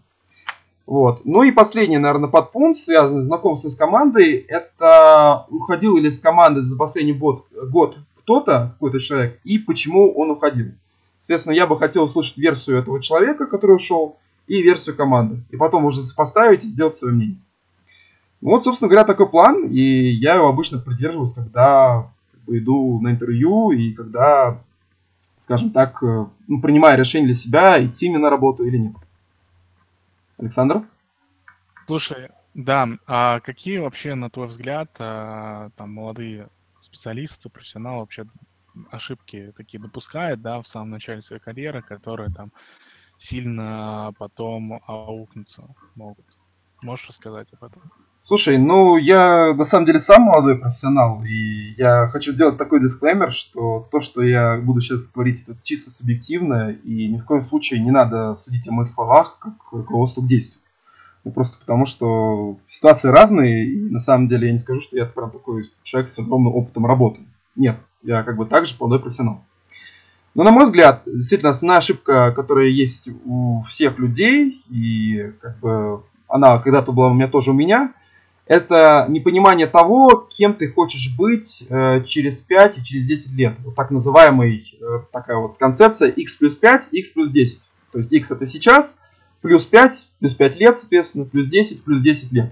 Вот. 0.87 1.23
Ну 1.25 1.43
и 1.43 1.51
последний, 1.51 1.97
наверное, 1.97 2.29
подпункт, 2.29 2.79
связанный 2.79 3.21
с 3.21 3.25
знакомством 3.25 3.71
с 3.71 3.75
командой, 3.75 4.45
это 4.47 5.45
уходил 5.49 5.97
или 5.97 6.09
с 6.09 6.19
команды 6.19 6.63
за 6.63 6.75
последний 6.75 7.13
год, 7.13 7.45
год 7.69 7.97
кто-то, 8.15 8.73
какой-то 8.73 8.99
человек, 8.99 9.39
и 9.43 9.57
почему 9.57 10.11
он 10.13 10.31
уходил. 10.31 10.71
Соответственно, 11.19 11.53
я 11.53 11.67
бы 11.67 11.77
хотел 11.77 12.03
услышать 12.03 12.37
версию 12.37 12.77
этого 12.77 13.01
человека, 13.01 13.45
который 13.45 13.75
ушел, 13.75 14.17
и 14.51 14.61
версию 14.61 14.97
команды. 14.97 15.41
И 15.49 15.55
потом 15.55 15.85
уже 15.85 16.01
поставить 16.13 16.65
и 16.65 16.67
сделать 16.67 16.97
свое 16.97 17.13
мнение. 17.13 17.37
Ну 18.41 18.49
вот, 18.49 18.65
собственно 18.65 18.89
говоря, 18.89 19.05
такой 19.05 19.29
план, 19.29 19.67
и 19.69 19.79
я 19.79 20.35
его 20.35 20.49
обычно 20.49 20.77
придерживаюсь, 20.77 21.31
когда 21.31 22.11
как 22.31 22.55
иду 22.57 22.99
на 22.99 23.11
интервью 23.11 23.71
и 23.71 23.93
когда, 23.93 24.61
скажем 25.37 25.71
так, 25.71 26.03
э, 26.03 26.25
ну, 26.49 26.61
принимаю 26.61 26.99
решение 26.99 27.27
для 27.27 27.33
себя, 27.33 27.85
идти 27.85 28.09
мне 28.09 28.17
на 28.17 28.29
работу 28.29 28.65
или 28.65 28.75
нет. 28.75 28.95
Александр? 30.37 30.83
Слушай, 31.87 32.29
да, 32.53 32.89
а 33.07 33.39
какие 33.39 33.77
вообще, 33.77 34.15
на 34.15 34.29
твой 34.29 34.47
взгляд, 34.47 34.89
а, 34.99 35.69
там 35.77 35.93
молодые 35.93 36.49
специалисты, 36.81 37.47
профессионалы 37.47 37.99
вообще 37.99 38.25
ошибки 38.89 39.53
такие 39.55 39.81
допускают, 39.81 40.41
да, 40.41 40.61
в 40.61 40.67
самом 40.67 40.89
начале 40.89 41.21
своей 41.21 41.41
карьеры, 41.41 41.81
которые 41.81 42.31
там 42.31 42.51
сильно 43.21 44.13
потом 44.17 44.81
аукнуться 44.87 45.63
могут. 45.95 46.25
Можешь 46.81 47.07
рассказать 47.09 47.47
об 47.53 47.63
этом? 47.63 47.83
Слушай, 48.23 48.57
ну 48.57 48.97
я 48.97 49.53
на 49.53 49.65
самом 49.65 49.85
деле 49.85 49.99
сам 49.99 50.23
молодой 50.23 50.57
профессионал, 50.57 51.23
и 51.23 51.73
я 51.77 52.07
хочу 52.09 52.31
сделать 52.31 52.57
такой 52.57 52.79
дисклеймер, 52.79 53.31
что 53.31 53.87
то, 53.91 53.99
что 53.99 54.21
я 54.21 54.57
буду 54.57 54.79
сейчас 54.79 55.07
говорить, 55.07 55.43
это 55.43 55.57
чисто 55.63 55.89
субъективно, 55.89 56.71
и 56.71 57.07
ни 57.07 57.17
в 57.17 57.25
коем 57.25 57.43
случае 57.43 57.79
не 57.79 57.91
надо 57.91 58.35
судить 58.35 58.67
о 58.67 58.73
моих 58.73 58.89
словах 58.89 59.37
как 59.39 59.53
руководство 59.71 60.21
к 60.21 60.27
действию. 60.27 60.61
Ну, 61.23 61.31
просто 61.31 61.59
потому, 61.59 61.85
что 61.85 62.57
ситуации 62.67 63.09
разные, 63.09 63.65
и 63.65 63.89
на 63.89 63.99
самом 63.99 64.27
деле 64.27 64.47
я 64.47 64.53
не 64.53 64.59
скажу, 64.59 64.79
что 64.79 64.97
я 64.97 65.05
прям 65.05 65.31
такой 65.31 65.71
человек 65.83 66.09
с 66.09 66.17
огромным 66.17 66.55
опытом 66.55 66.85
работы. 66.85 67.21
Нет, 67.55 67.77
я 68.01 68.23
как 68.23 68.37
бы 68.37 68.45
также 68.45 68.75
молодой 68.79 68.99
профессионал. 68.99 69.43
Но, 70.33 70.43
на 70.43 70.51
мой 70.51 70.63
взгляд, 70.63 71.03
действительно, 71.05 71.49
основная 71.49 71.79
ошибка, 71.79 72.31
которая 72.31 72.67
есть 72.67 73.09
у 73.25 73.63
всех 73.67 73.99
людей, 73.99 74.63
и 74.69 75.33
как 75.41 75.59
бы 75.59 76.03
она 76.27 76.59
когда-то 76.59 76.91
была 76.93 77.09
у 77.09 77.13
меня 77.13 77.27
тоже 77.27 77.51
у 77.51 77.53
меня, 77.53 77.93
это 78.47 79.05
непонимание 79.09 79.67
того, 79.67 80.27
кем 80.29 80.53
ты 80.53 80.67
хочешь 80.69 81.15
быть 81.15 81.63
э, 81.69 82.03
через 82.05 82.39
5 82.39 82.77
и 82.77 82.83
через 82.83 83.05
10 83.05 83.31
лет. 83.33 83.55
Вот 83.63 83.75
так 83.75 83.91
называемая 83.91 84.51
э, 84.51 84.99
такая 85.11 85.37
вот 85.37 85.57
концепция 85.57 86.09
x 86.09 86.35
плюс 86.37 86.55
5, 86.55 86.89
x 86.91 87.11
плюс 87.11 87.29
10. 87.29 87.59
То 87.91 87.99
есть 87.99 88.11
x 88.11 88.31
это 88.31 88.45
сейчас, 88.45 88.99
плюс 89.41 89.65
5, 89.65 90.09
плюс 90.19 90.33
5 90.33 90.55
лет, 90.57 90.79
соответственно, 90.79 91.25
плюс 91.25 91.47
10, 91.47 91.83
плюс 91.83 92.01
10 92.01 92.31
лет. 92.31 92.51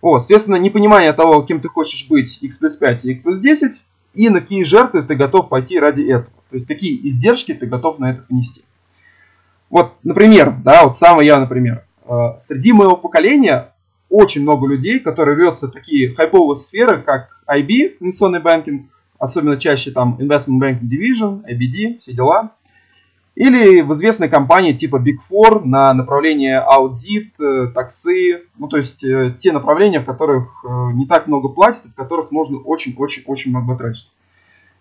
Вот, 0.00 0.20
соответственно, 0.20 0.56
непонимание 0.56 1.12
того, 1.12 1.42
кем 1.42 1.60
ты 1.60 1.68
хочешь 1.68 2.08
быть 2.08 2.40
x 2.42 2.56
плюс 2.58 2.76
5 2.76 3.04
и 3.04 3.10
x 3.12 3.20
плюс 3.22 3.38
10, 3.38 3.84
и 4.14 4.28
на 4.28 4.40
какие 4.40 4.62
жертвы 4.64 5.02
ты 5.02 5.14
готов 5.14 5.48
пойти 5.48 5.78
ради 5.78 6.02
этого. 6.02 6.32
То 6.50 6.56
есть 6.56 6.66
какие 6.66 7.06
издержки 7.06 7.54
ты 7.54 7.66
готов 7.66 7.98
на 7.98 8.10
это 8.10 8.22
понести. 8.22 8.64
Вот, 9.70 9.92
например, 10.02 10.56
да, 10.64 10.84
вот 10.84 10.96
самый 10.96 11.26
я, 11.26 11.38
например, 11.38 11.84
э, 12.06 12.12
среди 12.38 12.72
моего 12.72 12.96
поколения 12.96 13.74
очень 14.08 14.42
много 14.42 14.66
людей, 14.66 14.98
которые 15.00 15.36
рвется 15.36 15.68
такие 15.68 16.14
хайповые 16.14 16.56
сферы, 16.56 17.02
как 17.02 17.28
IB, 17.46 17.96
инвестиционный 18.00 18.40
банкинг, 18.40 18.90
особенно 19.18 19.58
чаще 19.58 19.90
там 19.90 20.16
Investment 20.18 20.60
Banking 20.60 20.88
Division, 20.88 21.42
IBD, 21.44 21.98
все 21.98 22.12
дела. 22.12 22.52
Или 23.38 23.82
в 23.82 23.92
известной 23.92 24.28
компании 24.28 24.72
типа 24.72 24.96
Big 24.96 25.18
Four 25.30 25.62
на 25.64 25.94
направление 25.94 26.58
аудит, 26.58 27.38
э, 27.38 27.68
таксы, 27.72 28.42
ну 28.58 28.66
то 28.66 28.78
есть 28.78 29.04
э, 29.04 29.32
те 29.38 29.52
направления, 29.52 30.00
в 30.00 30.06
которых 30.06 30.64
не 30.94 31.06
так 31.06 31.28
много 31.28 31.48
платят, 31.48 31.84
в 31.84 31.94
которых 31.94 32.32
нужно 32.32 32.58
очень-очень-очень 32.58 33.52
много 33.52 33.78
тратить. 33.78 34.10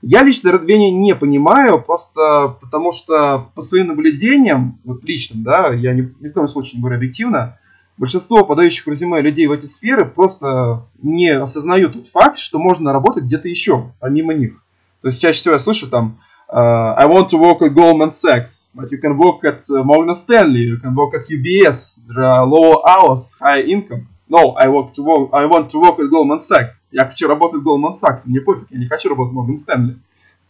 Я 0.01 0.23
лично 0.23 0.49
Редвене 0.49 0.89
не 0.89 1.13
понимаю, 1.13 1.79
просто 1.79 2.57
потому 2.59 2.91
что 2.91 3.47
по 3.53 3.61
своим 3.61 3.89
наблюдениям, 3.89 4.79
вот 4.85 5.03
личным, 5.03 5.43
да, 5.43 5.71
я 5.71 5.93
ни, 5.93 6.11
ни 6.19 6.29
в 6.29 6.33
коем 6.33 6.47
случае 6.47 6.77
не 6.77 6.81
говорю 6.81 6.97
объективно, 6.97 7.59
большинство 7.97 8.43
подающих 8.43 8.87
резюме 8.87 9.21
людей 9.21 9.45
в 9.45 9.51
эти 9.51 9.67
сферы 9.67 10.05
просто 10.05 10.87
не 11.03 11.29
осознают 11.29 11.93
тот 11.93 12.07
факт, 12.07 12.39
что 12.39 12.57
можно 12.57 12.91
работать 12.91 13.25
где-то 13.25 13.47
еще, 13.49 13.91
помимо 13.99 14.33
них. 14.33 14.63
То 15.01 15.09
есть 15.09 15.21
чаще 15.21 15.37
всего 15.37 15.53
я 15.53 15.59
слышу 15.59 15.87
там 15.87 16.17
uh, 16.49 16.93
I 16.97 17.05
want 17.05 17.29
to 17.29 17.37
work 17.37 17.61
at 17.61 17.73
Goldman 17.75 18.09
Sachs, 18.11 18.67
but 18.73 18.91
you 18.91 18.97
can 18.97 19.17
work 19.17 19.43
at 19.43 19.63
Morgan 19.69 20.15
Stanley, 20.15 20.61
you 20.61 20.77
can 20.77 20.95
work 20.95 21.13
at 21.13 21.27
UBS, 21.27 22.05
there 22.07 22.23
are 22.23 22.45
lower 22.45 22.87
hours, 22.87 23.35
high 23.39 23.61
income. 23.61 24.07
No, 24.29 24.51
I, 24.51 24.67
work 24.67 24.93
to 24.95 25.03
work, 25.03 25.29
I 25.33 25.45
want 25.45 25.69
to 25.71 25.79
work 25.79 25.99
at 25.99 26.09
Goldman 26.09 26.39
Sachs. 26.39 26.83
Я 26.91 27.05
хочу 27.05 27.27
работать 27.27 27.61
в 27.61 27.67
Goldman 27.67 27.93
Sachs, 27.93 28.21
мне 28.25 28.41
пофиг, 28.41 28.67
я 28.69 28.79
не 28.79 28.87
хочу 28.87 29.09
работать 29.09 29.33
в 29.33 29.37
Morgan 29.37 29.55
Stanley. 29.55 29.97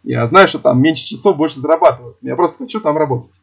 Я 0.04 0.26
знаю, 0.28 0.48
что 0.48 0.60
там 0.60 0.82
меньше 0.82 1.06
часов 1.06 1.36
больше 1.36 1.60
зарабатывают. 1.60 2.18
Я 2.22 2.36
просто 2.36 2.64
хочу 2.64 2.80
там 2.80 2.98
работать. 2.98 3.42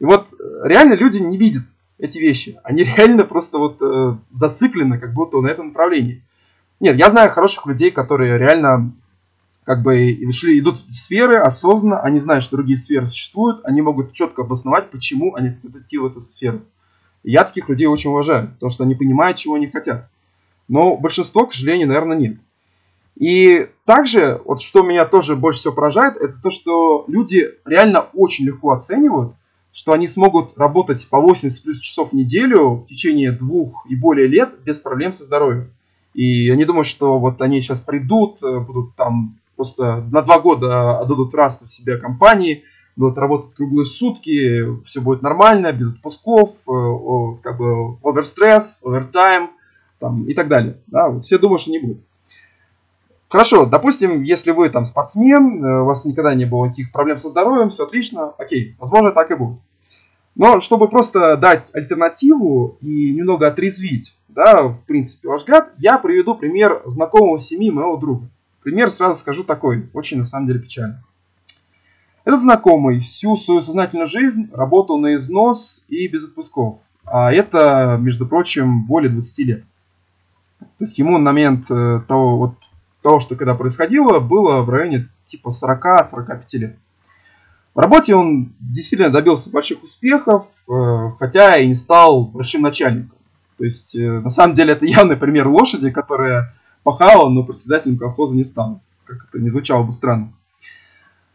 И 0.00 0.04
вот 0.04 0.26
э, 0.32 0.60
реально 0.64 0.94
люди 0.94 1.18
не 1.18 1.38
видят 1.38 1.62
эти 1.98 2.18
вещи. 2.18 2.58
Они 2.64 2.82
реально 2.96 3.24
просто 3.24 3.58
вот 3.58 3.78
э, 3.80 4.16
зациклены 4.32 4.98
как 4.98 5.12
будто 5.12 5.40
на 5.40 5.48
этом 5.48 5.68
направлении. 5.68 6.22
Нет, 6.80 6.96
я 6.96 7.10
знаю 7.10 7.30
хороших 7.30 7.66
людей, 7.66 7.90
которые 7.90 8.38
реально 8.38 8.92
как 9.64 9.82
бы 9.82 10.18
шли, 10.32 10.58
идут 10.58 10.80
в 10.80 10.92
сферы 10.92 11.36
осознанно, 11.36 12.00
они 12.00 12.18
знают, 12.18 12.44
что 12.44 12.56
другие 12.56 12.78
сферы 12.78 13.06
существуют, 13.06 13.60
они 13.64 13.82
могут 13.82 14.12
четко 14.12 14.42
обосновать, 14.42 14.90
почему 14.90 15.34
они 15.34 15.50
хотят 15.50 15.76
идти 15.76 15.98
в 15.98 16.06
эту 16.06 16.20
сферу 16.20 16.62
я 17.24 17.44
таких 17.44 17.68
людей 17.68 17.86
очень 17.86 18.10
уважаю, 18.10 18.50
потому 18.52 18.70
что 18.70 18.84
они 18.84 18.94
понимают, 18.94 19.38
чего 19.38 19.54
они 19.54 19.66
хотят. 19.66 20.08
Но 20.68 20.96
большинство, 20.96 21.46
к 21.46 21.54
сожалению, 21.54 21.88
наверное, 21.88 22.16
нет. 22.16 22.36
И 23.16 23.68
также, 23.84 24.40
вот 24.44 24.60
что 24.60 24.82
меня 24.82 25.06
тоже 25.06 25.34
больше 25.34 25.60
всего 25.60 25.74
поражает, 25.74 26.16
это 26.16 26.34
то, 26.42 26.50
что 26.50 27.04
люди 27.08 27.48
реально 27.64 28.06
очень 28.12 28.44
легко 28.44 28.72
оценивают, 28.72 29.34
что 29.72 29.92
они 29.92 30.06
смогут 30.06 30.56
работать 30.58 31.08
по 31.08 31.20
80 31.20 31.62
плюс 31.62 31.80
часов 31.80 32.10
в 32.10 32.14
неделю 32.14 32.76
в 32.76 32.86
течение 32.86 33.32
двух 33.32 33.86
и 33.88 33.96
более 33.96 34.26
лет 34.26 34.50
без 34.64 34.78
проблем 34.80 35.12
со 35.12 35.24
здоровьем. 35.24 35.70
И 36.12 36.48
они 36.50 36.64
думают, 36.64 36.86
что 36.86 37.18
вот 37.18 37.40
они 37.40 37.60
сейчас 37.60 37.80
придут, 37.80 38.42
э, 38.42 38.60
будут 38.60 38.94
там 38.94 39.38
просто 39.56 40.04
на 40.10 40.22
два 40.22 40.38
года 40.40 40.98
отдадут 40.98 41.34
раз 41.34 41.62
в 41.62 41.68
себе 41.68 41.96
компании, 41.96 42.64
будут 42.96 43.18
работать 43.18 43.54
круглые 43.54 43.84
сутки, 43.84 44.82
все 44.84 45.00
будет 45.00 45.22
нормально, 45.22 45.72
без 45.72 45.94
отпусков, 45.94 46.50
э, 46.68 47.42
как 47.42 47.58
бы 47.58 47.98
оверстресс, 48.02 48.80
овертайм 48.84 49.50
там, 49.98 50.24
и 50.24 50.34
так 50.34 50.48
далее. 50.48 50.78
Да, 50.86 51.08
вот 51.08 51.24
все 51.24 51.38
думают, 51.38 51.62
что 51.62 51.70
не 51.70 51.78
будет. 51.78 51.98
Хорошо, 53.28 53.66
допустим, 53.66 54.22
если 54.22 54.52
вы 54.52 54.68
там 54.68 54.84
спортсмен, 54.84 55.64
э, 55.64 55.80
у 55.82 55.86
вас 55.86 56.04
никогда 56.04 56.34
не 56.34 56.44
было 56.44 56.66
никаких 56.66 56.92
проблем 56.92 57.16
со 57.16 57.30
здоровьем, 57.30 57.70
все 57.70 57.84
отлично, 57.84 58.32
окей, 58.38 58.76
возможно, 58.78 59.10
так 59.10 59.30
и 59.30 59.34
будет. 59.34 59.58
Но 60.36 60.60
чтобы 60.60 60.88
просто 60.88 61.36
дать 61.36 61.70
альтернативу 61.74 62.76
и 62.80 63.12
немного 63.12 63.46
отрезвить, 63.46 64.16
да, 64.28 64.68
в 64.68 64.84
принципе, 64.84 65.28
ваш 65.28 65.40
взгляд, 65.40 65.72
я 65.78 65.98
приведу 65.98 66.34
пример 66.34 66.82
знакомого 66.86 67.38
семьи 67.38 67.70
моего 67.70 67.96
друга. 67.96 68.28
Пример 68.64 68.90
сразу 68.90 69.20
скажу 69.20 69.44
такой, 69.44 69.88
очень 69.92 70.18
на 70.18 70.24
самом 70.24 70.46
деле 70.46 70.58
печальный. 70.58 70.96
Этот 72.24 72.40
знакомый 72.40 73.00
всю 73.00 73.36
свою 73.36 73.60
сознательную 73.60 74.08
жизнь 74.08 74.48
работал 74.54 74.98
на 74.98 75.14
износ 75.14 75.84
и 75.88 76.08
без 76.08 76.24
отпусков. 76.24 76.78
А 77.04 77.30
это, 77.30 77.98
между 78.00 78.26
прочим, 78.26 78.86
более 78.86 79.10
20 79.10 79.38
лет. 79.40 79.64
То 80.58 80.66
есть 80.80 80.98
ему 80.98 81.18
на 81.18 81.24
момент 81.24 81.70
э, 81.70 82.00
того, 82.08 82.38
вот, 82.38 82.54
того, 83.02 83.20
что 83.20 83.36
когда 83.36 83.54
происходило, 83.54 84.18
было 84.18 84.62
в 84.62 84.70
районе 84.70 85.10
типа 85.26 85.50
40-45 85.50 86.42
лет. 86.54 86.78
В 87.74 87.78
работе 87.80 88.14
он 88.14 88.54
действительно 88.60 89.10
добился 89.10 89.50
больших 89.50 89.82
успехов, 89.82 90.46
э, 90.70 91.10
хотя 91.18 91.58
и 91.58 91.68
не 91.68 91.74
стал 91.74 92.24
большим 92.24 92.62
начальником. 92.62 93.18
То 93.58 93.64
есть, 93.64 93.94
э, 93.94 94.20
на 94.20 94.30
самом 94.30 94.54
деле, 94.54 94.72
это 94.72 94.86
явный 94.86 95.16
пример 95.16 95.48
лошади, 95.48 95.90
которая 95.90 96.54
пахала, 96.84 97.28
но 97.28 97.42
председателем 97.42 97.98
колхоза 97.98 98.36
не 98.36 98.44
стала. 98.44 98.80
Как 99.04 99.26
это 99.28 99.42
не 99.42 99.50
звучало 99.50 99.82
бы 99.82 99.90
странно. 99.90 100.32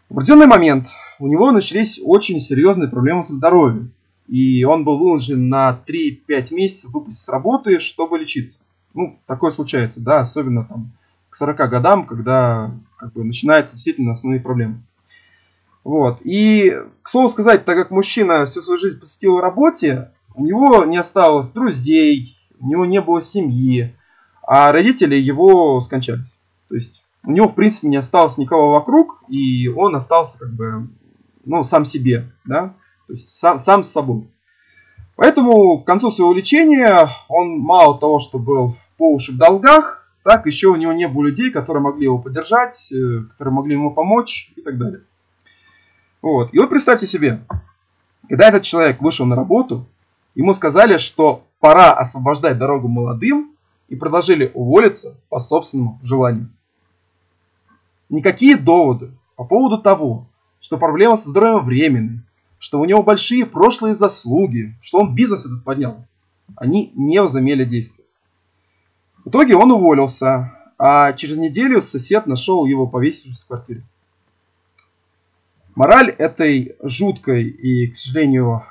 В 0.08 0.14
определенный 0.14 0.48
момент 0.48 0.88
у 1.20 1.28
него 1.28 1.52
начались 1.52 2.00
очень 2.02 2.40
серьезные 2.40 2.90
проблемы 2.90 3.24
со 3.24 3.34
здоровьем. 3.34 3.92
И 4.28 4.64
он 4.64 4.84
был 4.84 4.98
вынужден 4.98 5.50
на 5.50 5.84
3-5 5.88 6.54
месяцев 6.54 6.92
выпустить 6.92 7.24
с 7.24 7.30
работы, 7.30 7.80
чтобы 7.80 8.18
лечиться. 8.18 8.60
Ну, 8.94 9.20
такое 9.26 9.52
случается, 9.52 10.02
да, 10.02 10.22
особенно 10.22 10.64
там 10.64 10.92
к 11.30 11.36
40 11.36 11.70
годам, 11.70 12.06
когда 12.06 12.72
как 12.98 13.14
бы, 13.14 13.24
начинаются 13.24 13.76
действительно 13.76 14.14
основные 14.14 14.40
проблемы. 14.40 14.84
Вот. 15.84 16.20
И, 16.24 16.76
к 17.02 17.10
слову 17.10 17.30
сказать, 17.30 17.66
так 17.66 17.76
как 17.76 17.92
мужчина 17.92 18.46
всю 18.46 18.62
свою 18.62 18.80
жизнь 18.80 19.00
посвятил 19.00 19.40
работе, 19.40 20.12
у 20.36 20.46
него 20.46 20.86
не 20.86 20.98
осталось 20.98 21.52
друзей, 21.52 22.38
у 22.60 22.68
него 22.68 22.86
не 22.86 23.02
было 23.02 23.22
семьи, 23.22 23.96
а 24.52 24.72
родители 24.72 25.14
его 25.14 25.80
скончались. 25.80 26.40
То 26.70 26.74
есть 26.74 27.04
у 27.24 27.30
него, 27.30 27.48
в 27.48 27.54
принципе, 27.54 27.88
не 27.88 27.98
осталось 27.98 28.40
никого 28.40 28.72
вокруг, 28.72 29.24
и 29.30 29.68
он 29.68 29.96
остался 29.96 30.40
как 30.40 30.52
бы, 30.54 30.88
ну, 31.46 31.62
сам 31.62 31.86
себе, 31.86 32.32
да, 32.46 32.74
то 33.06 33.14
есть 33.14 33.30
сам, 33.30 33.60
сам 33.60 33.84
с 33.84 33.92
собой. 33.92 34.28
Поэтому 35.16 35.84
к 35.84 35.86
концу 35.86 36.10
своего 36.10 36.34
лечения 36.34 37.10
он 37.28 37.60
мало 37.60 38.00
того, 38.00 38.18
что 38.18 38.40
был 38.40 38.76
по 38.98 39.14
уши 39.14 39.34
в 39.34 39.38
долгах, 39.38 40.12
так 40.24 40.48
еще 40.48 40.70
у 40.70 40.76
него 40.76 40.94
не 40.94 41.08
было 41.08 41.26
людей, 41.26 41.52
которые 41.52 41.84
могли 41.84 42.06
его 42.06 42.18
поддержать, 42.18 42.92
э, 42.92 43.22
которые 43.30 43.54
могли 43.54 43.74
ему 43.74 43.94
помочь 43.94 44.52
и 44.56 44.62
так 44.62 44.80
далее. 44.80 45.02
Вот. 46.24 46.52
И 46.56 46.58
вот 46.58 46.72
представьте 46.72 47.06
себе, 47.06 47.46
когда 48.28 48.48
этот 48.48 48.64
человек 48.64 49.00
вышел 49.00 49.28
на 49.28 49.36
работу, 49.36 49.86
ему 50.34 50.54
сказали, 50.56 50.98
что 50.98 51.44
пора 51.60 51.94
освобождать 51.94 52.58
дорогу 52.58 52.88
молодым 52.88 53.54
и 53.90 53.96
предложили 53.96 54.52
уволиться 54.54 55.18
по 55.30 55.40
собственному 55.40 56.00
желанию. 56.04 56.50
Никакие 58.10 58.56
доводы 58.56 59.12
по 59.36 59.44
поводу 59.44 59.78
того, 59.82 60.28
что 60.60 60.78
проблема 60.78 61.16
со 61.16 61.30
здоровьем 61.30 61.66
временная, 61.66 62.24
что 62.58 62.80
у 62.80 62.86
него 62.86 63.04
большие 63.04 63.46
прошлые 63.46 63.96
заслуги, 63.96 64.76
что 64.82 65.00
он 65.00 65.16
бизнес 65.16 65.46
этот 65.46 65.64
поднял, 65.64 66.06
они 66.56 66.92
не 66.96 67.22
возымели 67.22 67.66
действия. 67.66 68.06
В 69.24 69.30
итоге 69.30 69.56
он 69.56 69.72
уволился, 69.72 70.54
а 70.78 71.14
через 71.14 71.38
неделю 71.38 71.82
сосед 71.82 72.26
нашел 72.26 72.66
его 72.66 72.88
повесившись 72.88 73.44
в 73.44 73.48
квартире. 73.48 73.84
Мораль 75.76 76.10
этой 76.10 76.76
жуткой 76.82 77.48
и, 77.48 77.88
к 77.88 77.98
сожалению, 77.98 78.66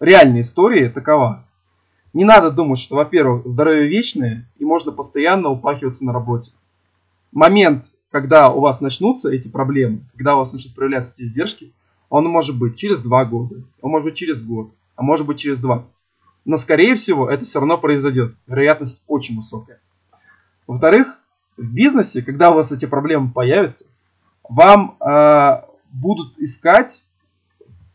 реальной 0.00 0.40
истории 0.40 0.88
такова. 0.88 1.45
Не 2.16 2.24
надо 2.24 2.50
думать, 2.50 2.78
что, 2.78 2.96
во-первых, 2.96 3.42
здоровье 3.44 3.88
вечное 3.88 4.48
и 4.56 4.64
можно 4.64 4.90
постоянно 4.90 5.50
упахиваться 5.50 6.02
на 6.02 6.14
работе. 6.14 6.50
Момент, 7.30 7.84
когда 8.10 8.50
у 8.50 8.60
вас 8.60 8.80
начнутся 8.80 9.30
эти 9.30 9.48
проблемы, 9.48 10.00
когда 10.14 10.34
у 10.34 10.38
вас 10.38 10.50
начнут 10.50 10.74
проявляться 10.74 11.12
эти 11.12 11.24
издержки, 11.24 11.74
он 12.08 12.24
может 12.24 12.56
быть 12.56 12.78
через 12.78 13.02
два 13.02 13.26
года, 13.26 13.56
он 13.82 13.90
может 13.90 14.06
быть 14.06 14.14
через 14.16 14.42
год, 14.42 14.70
а 14.94 15.02
может 15.02 15.26
быть 15.26 15.38
через 15.38 15.60
20. 15.60 15.92
Но, 16.46 16.56
скорее 16.56 16.94
всего, 16.94 17.28
это 17.28 17.44
все 17.44 17.58
равно 17.58 17.76
произойдет. 17.76 18.34
Вероятность 18.46 19.02
очень 19.06 19.36
высокая. 19.36 19.78
Во-вторых, 20.66 21.18
в 21.58 21.70
бизнесе, 21.70 22.22
когда 22.22 22.50
у 22.50 22.54
вас 22.54 22.72
эти 22.72 22.86
проблемы 22.86 23.30
появятся, 23.30 23.84
вам 24.48 24.96
э, 25.06 25.60
будут 25.92 26.38
искать, 26.38 27.02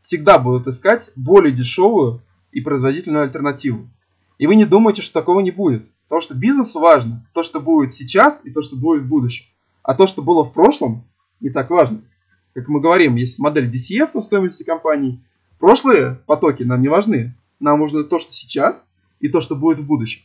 всегда 0.03 0.37
будут 0.37 0.67
искать 0.67 1.09
более 1.15 1.51
дешевую 1.51 2.21
и 2.51 2.61
производительную 2.61 3.23
альтернативу. 3.23 3.87
И 4.41 4.47
вы 4.47 4.55
не 4.55 4.65
думаете, 4.65 5.03
что 5.03 5.13
такого 5.13 5.39
не 5.41 5.51
будет. 5.51 5.87
Потому 6.05 6.19
что 6.19 6.33
бизнесу 6.33 6.79
важно 6.79 7.23
то, 7.31 7.43
что 7.43 7.59
будет 7.59 7.93
сейчас 7.93 8.41
и 8.43 8.49
то, 8.49 8.63
что 8.63 8.75
будет 8.75 9.03
в 9.03 9.07
будущем. 9.07 9.45
А 9.83 9.93
то, 9.93 10.07
что 10.07 10.23
было 10.23 10.43
в 10.43 10.51
прошлом, 10.51 11.03
не 11.41 11.51
так 11.51 11.69
важно. 11.69 12.01
Как 12.55 12.67
мы 12.67 12.81
говорим, 12.81 13.17
есть 13.17 13.37
модель 13.37 13.69
DCF 13.69 14.07
по 14.07 14.19
стоимости 14.19 14.63
компании. 14.63 15.19
Прошлые 15.59 16.21
потоки 16.25 16.63
нам 16.63 16.81
не 16.81 16.87
важны. 16.87 17.35
Нам 17.59 17.77
нужно 17.77 18.03
то, 18.03 18.17
что 18.17 18.33
сейчас 18.33 18.87
и 19.19 19.29
то, 19.29 19.41
что 19.41 19.55
будет 19.55 19.77
в 19.77 19.85
будущем. 19.85 20.23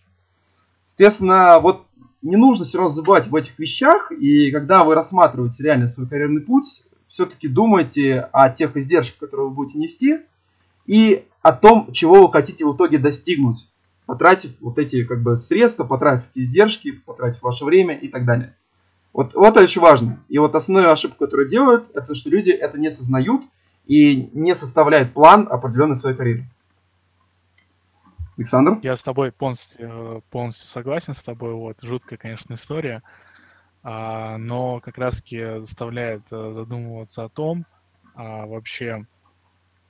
Соответственно, 0.86 1.60
вот 1.60 1.84
не 2.22 2.36
нужно 2.36 2.64
все 2.64 2.78
равно 2.78 2.94
забывать 2.94 3.26
об 3.26 3.34
этих 3.34 3.58
вещах. 3.58 4.12
И 4.12 4.50
когда 4.50 4.82
вы 4.84 4.94
рассматриваете 4.94 5.62
реально 5.62 5.88
свой 5.88 6.08
карьерный 6.08 6.40
путь, 6.40 6.84
все-таки 7.06 7.48
думайте 7.48 8.30
о 8.32 8.48
тех 8.48 8.78
издержках, 8.78 9.28
которые 9.28 9.50
вы 9.50 9.54
будете 9.54 9.78
нести, 9.78 10.20
и 10.86 11.26
о 11.42 11.52
том, 11.52 11.92
чего 11.92 12.26
вы 12.26 12.32
хотите 12.32 12.64
в 12.64 12.74
итоге 12.74 12.96
достигнуть, 12.96 13.68
потратив 14.06 14.52
вот 14.60 14.78
эти 14.78 15.04
как 15.04 15.22
бы 15.22 15.36
средства, 15.36 15.84
потратив 15.84 16.30
эти 16.30 16.40
издержки, 16.40 16.92
потратив 16.92 17.42
ваше 17.42 17.64
время 17.64 17.96
и 17.96 18.08
так 18.08 18.24
далее. 18.24 18.56
Вот, 19.12 19.34
вот 19.34 19.48
это 19.48 19.64
очень 19.64 19.80
важно. 19.80 20.22
И 20.28 20.38
вот 20.38 20.54
основную 20.54 20.92
ошибку, 20.92 21.24
которую 21.24 21.48
делают, 21.48 21.90
это 21.94 22.14
что 22.14 22.30
люди 22.30 22.50
это 22.50 22.78
не 22.78 22.88
осознают 22.88 23.42
и 23.86 24.30
не 24.32 24.54
составляют 24.54 25.12
план 25.12 25.48
определенной 25.50 25.96
своей 25.96 26.16
карьеры. 26.16 26.46
Александр? 28.36 28.78
Я 28.82 28.94
с 28.94 29.02
тобой 29.02 29.32
полностью, 29.32 30.22
полностью 30.30 30.68
согласен 30.68 31.14
с 31.14 31.22
тобой. 31.22 31.54
Вот, 31.54 31.80
жуткая, 31.82 32.18
конечно, 32.18 32.54
история. 32.54 33.02
А, 33.82 34.36
но 34.36 34.80
как 34.80 34.98
раз-таки 34.98 35.60
заставляет 35.60 36.22
э, 36.30 36.52
задумываться 36.52 37.24
о 37.24 37.28
том, 37.28 37.64
а, 38.14 38.44
вообще, 38.44 39.06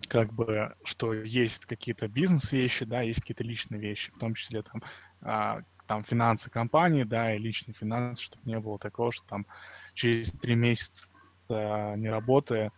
как 0.08 0.32
бы, 0.32 0.74
что 0.84 1.12
есть 1.12 1.66
какие-то 1.66 2.08
бизнес-вещи, 2.08 2.84
да, 2.84 3.00
есть 3.02 3.20
какие-то 3.20 3.44
личные 3.44 3.80
вещи, 3.80 4.12
в 4.12 4.18
том 4.18 4.34
числе 4.34 4.62
там, 4.62 4.82
а, 5.22 5.60
там 5.86 6.04
финансы 6.04 6.50
компании, 6.50 7.04
да, 7.04 7.34
и 7.34 7.38
личные 7.38 7.74
финансы, 7.74 8.22
чтобы 8.22 8.48
не 8.48 8.58
было 8.58 8.78
такого, 8.78 9.12
что 9.12 9.26
там 9.26 9.46
через 9.94 10.32
три 10.32 10.54
месяца 10.54 11.08
не 11.48 12.08
работая, 12.08 12.72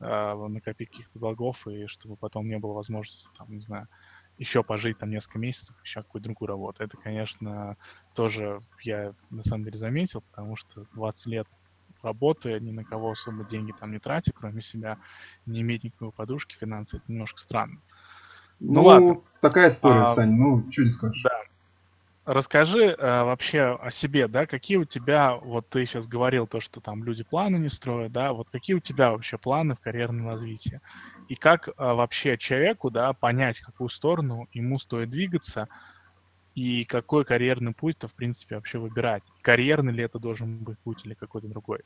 накопить 0.00 0.90
каких-то 0.90 1.18
долгов, 1.18 1.66
и 1.66 1.86
чтобы 1.86 2.16
потом 2.16 2.48
не 2.48 2.58
было 2.58 2.72
возможности, 2.72 3.30
там, 3.36 3.50
не 3.50 3.60
знаю, 3.60 3.88
еще 4.36 4.64
пожить 4.64 4.98
там 4.98 5.10
несколько 5.10 5.38
месяцев, 5.38 5.76
еще 5.84 6.02
какую-то 6.02 6.24
другую 6.24 6.48
работу. 6.48 6.82
Это, 6.82 6.96
конечно, 6.96 7.76
тоже 8.14 8.60
я 8.82 9.14
на 9.30 9.42
самом 9.42 9.64
деле 9.64 9.78
заметил, 9.78 10.22
потому 10.22 10.56
что 10.56 10.86
20 10.92 11.26
лет 11.26 11.46
работы, 12.04 12.58
ни 12.60 12.70
на 12.70 12.84
кого 12.84 13.12
особо 13.12 13.44
деньги 13.44 13.72
там 13.78 13.92
не 13.92 13.98
тратя, 13.98 14.32
кроме 14.32 14.60
себя, 14.60 14.98
не 15.46 15.62
иметь 15.62 15.84
никакой 15.84 16.12
подушки 16.12 16.56
финансовой, 16.56 17.02
это 17.02 17.12
немножко 17.12 17.40
странно. 17.40 17.80
Ну, 18.60 18.74
ну 18.74 18.82
ладно. 18.84 19.20
Такая 19.40 19.68
история, 19.68 20.02
а, 20.02 20.14
Сань, 20.14 20.32
ну, 20.32 20.70
что 20.70 20.84
не 20.84 20.90
скажешь. 20.90 21.22
Да. 21.22 21.30
Расскажи 22.24 22.84
э, 22.84 22.96
вообще 22.96 23.78
о 23.78 23.90
себе, 23.90 24.28
да, 24.28 24.46
какие 24.46 24.78
у 24.78 24.86
тебя, 24.86 25.34
вот 25.34 25.68
ты 25.68 25.84
сейчас 25.84 26.08
говорил 26.08 26.46
то, 26.46 26.58
что 26.58 26.80
там 26.80 27.04
люди 27.04 27.22
планы 27.22 27.56
не 27.56 27.68
строят, 27.68 28.12
да, 28.12 28.32
вот 28.32 28.48
какие 28.50 28.76
у 28.76 28.80
тебя 28.80 29.10
вообще 29.10 29.36
планы 29.36 29.74
в 29.74 29.80
карьерном 29.80 30.28
развитии? 30.28 30.80
И 31.28 31.34
как 31.34 31.68
э, 31.68 31.72
вообще 31.76 32.38
человеку, 32.38 32.90
да, 32.90 33.12
понять, 33.12 33.60
какую 33.60 33.90
сторону 33.90 34.48
ему 34.52 34.78
стоит 34.78 35.10
двигаться, 35.10 35.68
и 36.54 36.84
какой 36.84 37.24
карьерный 37.24 37.72
путь-то, 37.72 38.08
в 38.08 38.14
принципе, 38.14 38.56
вообще 38.56 38.78
выбирать? 38.78 39.24
Карьерный 39.42 39.92
ли 39.92 40.02
это 40.04 40.18
должен 40.18 40.58
быть 40.58 40.78
путь 40.78 41.04
или 41.04 41.14
какой-то 41.14 41.48
другой? 41.48 41.80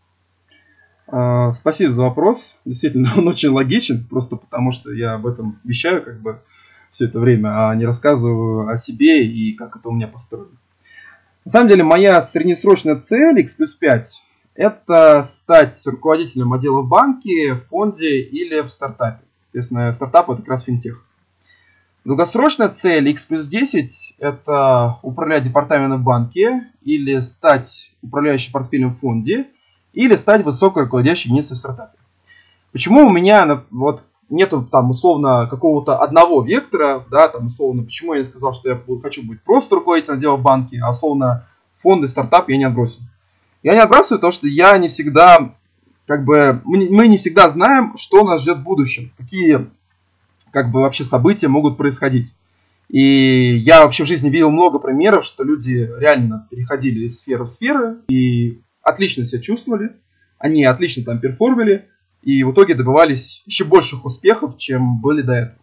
А, 1.07 1.52
спасибо 1.52 1.92
за 1.92 2.02
вопрос. 2.02 2.57
Действительно, 2.64 3.11
он 3.16 3.28
очень 3.28 3.50
логичен, 3.50 4.04
просто 4.04 4.37
потому 4.37 4.72
что 4.72 4.92
я 4.92 5.14
об 5.14 5.26
этом 5.26 5.59
вещаю, 5.64 6.02
как 6.02 6.20
бы, 6.20 6.42
все 6.90 7.07
это 7.07 7.20
время, 7.20 7.68
а 7.68 7.74
не 7.74 7.85
рассказываю 7.85 8.68
о 8.68 8.76
себе 8.76 9.26
и 9.26 9.52
как 9.54 9.76
это 9.76 9.88
у 9.88 9.92
меня 9.92 10.09
построено. 10.09 10.57
На 11.44 11.50
самом 11.50 11.68
деле, 11.68 11.83
моя 11.83 12.20
среднесрочная 12.22 12.96
цель 12.96 13.40
X 13.40 13.54
плюс 13.54 13.74
5 13.74 14.22
это 14.59 15.22
стать 15.22 15.81
руководителем 15.87 16.52
отдела 16.52 16.83
в 16.83 16.88
банке, 16.88 17.54
фонде 17.54 18.22
или 18.22 18.61
в 18.61 18.68
стартапе. 18.68 19.24
Естественно, 19.46 19.92
стартап 19.92 20.28
это 20.31 20.40
как 20.40 20.48
раз 20.48 20.64
финтех. 20.64 21.08
Долгосрочная 22.09 22.71
цель 22.71 23.07
X 23.11 23.27
плюс 23.27 23.47
10 23.49 24.14
это 24.18 24.99
управлять 25.03 25.42
департаментом 25.42 26.01
в 26.01 26.05
банке 26.05 26.64
или 26.81 27.21
стать 27.21 27.92
управляющим 28.03 28.51
портфелем 28.51 28.94
в 28.94 28.99
фонде 29.01 29.49
или 29.92 30.16
стать 30.16 30.42
высокой 30.42 30.85
руководящей 30.85 31.29
единицей 31.29 31.55
в 31.55 31.59
стартапе. 31.59 31.99
Почему 32.73 33.07
у 33.07 33.11
меня 33.11 33.62
вот 33.71 34.07
нету 34.31 34.62
там 34.62 34.88
условно 34.88 35.49
какого-то 35.51 35.99
одного 35.99 36.40
вектора, 36.40 37.05
да, 37.11 37.29
там 37.29 37.49
условно, 37.49 37.83
почему 37.83 38.14
я 38.14 38.21
не 38.21 38.25
сказал, 38.25 38.55
что 38.55 38.71
я 38.71 38.81
хочу 39.03 39.23
быть 39.23 39.42
просто 39.42 39.75
руководителем 39.75 40.14
отдела 40.14 40.38
банки, 40.38 40.81
а 40.83 40.88
условно 40.88 41.47
фонды, 41.77 42.09
стартап 42.09 42.49
я 42.49 42.57
не 42.57 42.64
отбросил. 42.64 43.03
Я 43.62 43.75
не 43.75 43.81
отбрасываю 43.81 44.23
то, 44.23 44.31
что 44.31 44.47
я 44.47 44.79
не 44.79 44.88
всегда, 44.88 45.53
как 46.07 46.25
бы, 46.25 46.62
мы 46.64 47.07
не 47.07 47.18
всегда 47.18 47.51
знаем, 47.51 47.99
что 47.99 48.25
нас 48.25 48.40
ждет 48.40 48.61
в 48.61 48.62
будущем, 48.62 49.12
какие, 49.18 49.68
как 50.51 50.71
бы, 50.71 50.81
вообще 50.81 51.05
события 51.05 51.49
могут 51.49 51.77
происходить. 51.77 52.35
И 52.89 53.57
я 53.57 53.85
вообще 53.85 54.05
в 54.05 54.09
жизни 54.09 54.31
видел 54.31 54.51
много 54.51 54.79
примеров, 54.79 55.25
что 55.25 55.45
люди 55.45 55.91
реально 55.99 56.47
переходили 56.51 57.05
из 57.05 57.21
сферы 57.21 57.45
в 57.45 57.49
сферы 57.49 57.99
и 58.09 58.63
отлично 58.83 59.25
себя 59.25 59.43
чувствовали, 59.43 59.97
они 60.39 60.65
отлично 60.65 61.05
там 61.05 61.21
перформили, 61.21 61.89
и 62.23 62.43
в 62.45 62.53
итоге 62.53 62.75
добивались 62.75 63.43
еще 63.47 63.65
больших 63.65 64.05
успехов, 64.05 64.57
чем 64.57 65.01
были 65.01 65.23
до 65.23 65.35
этого. 65.35 65.59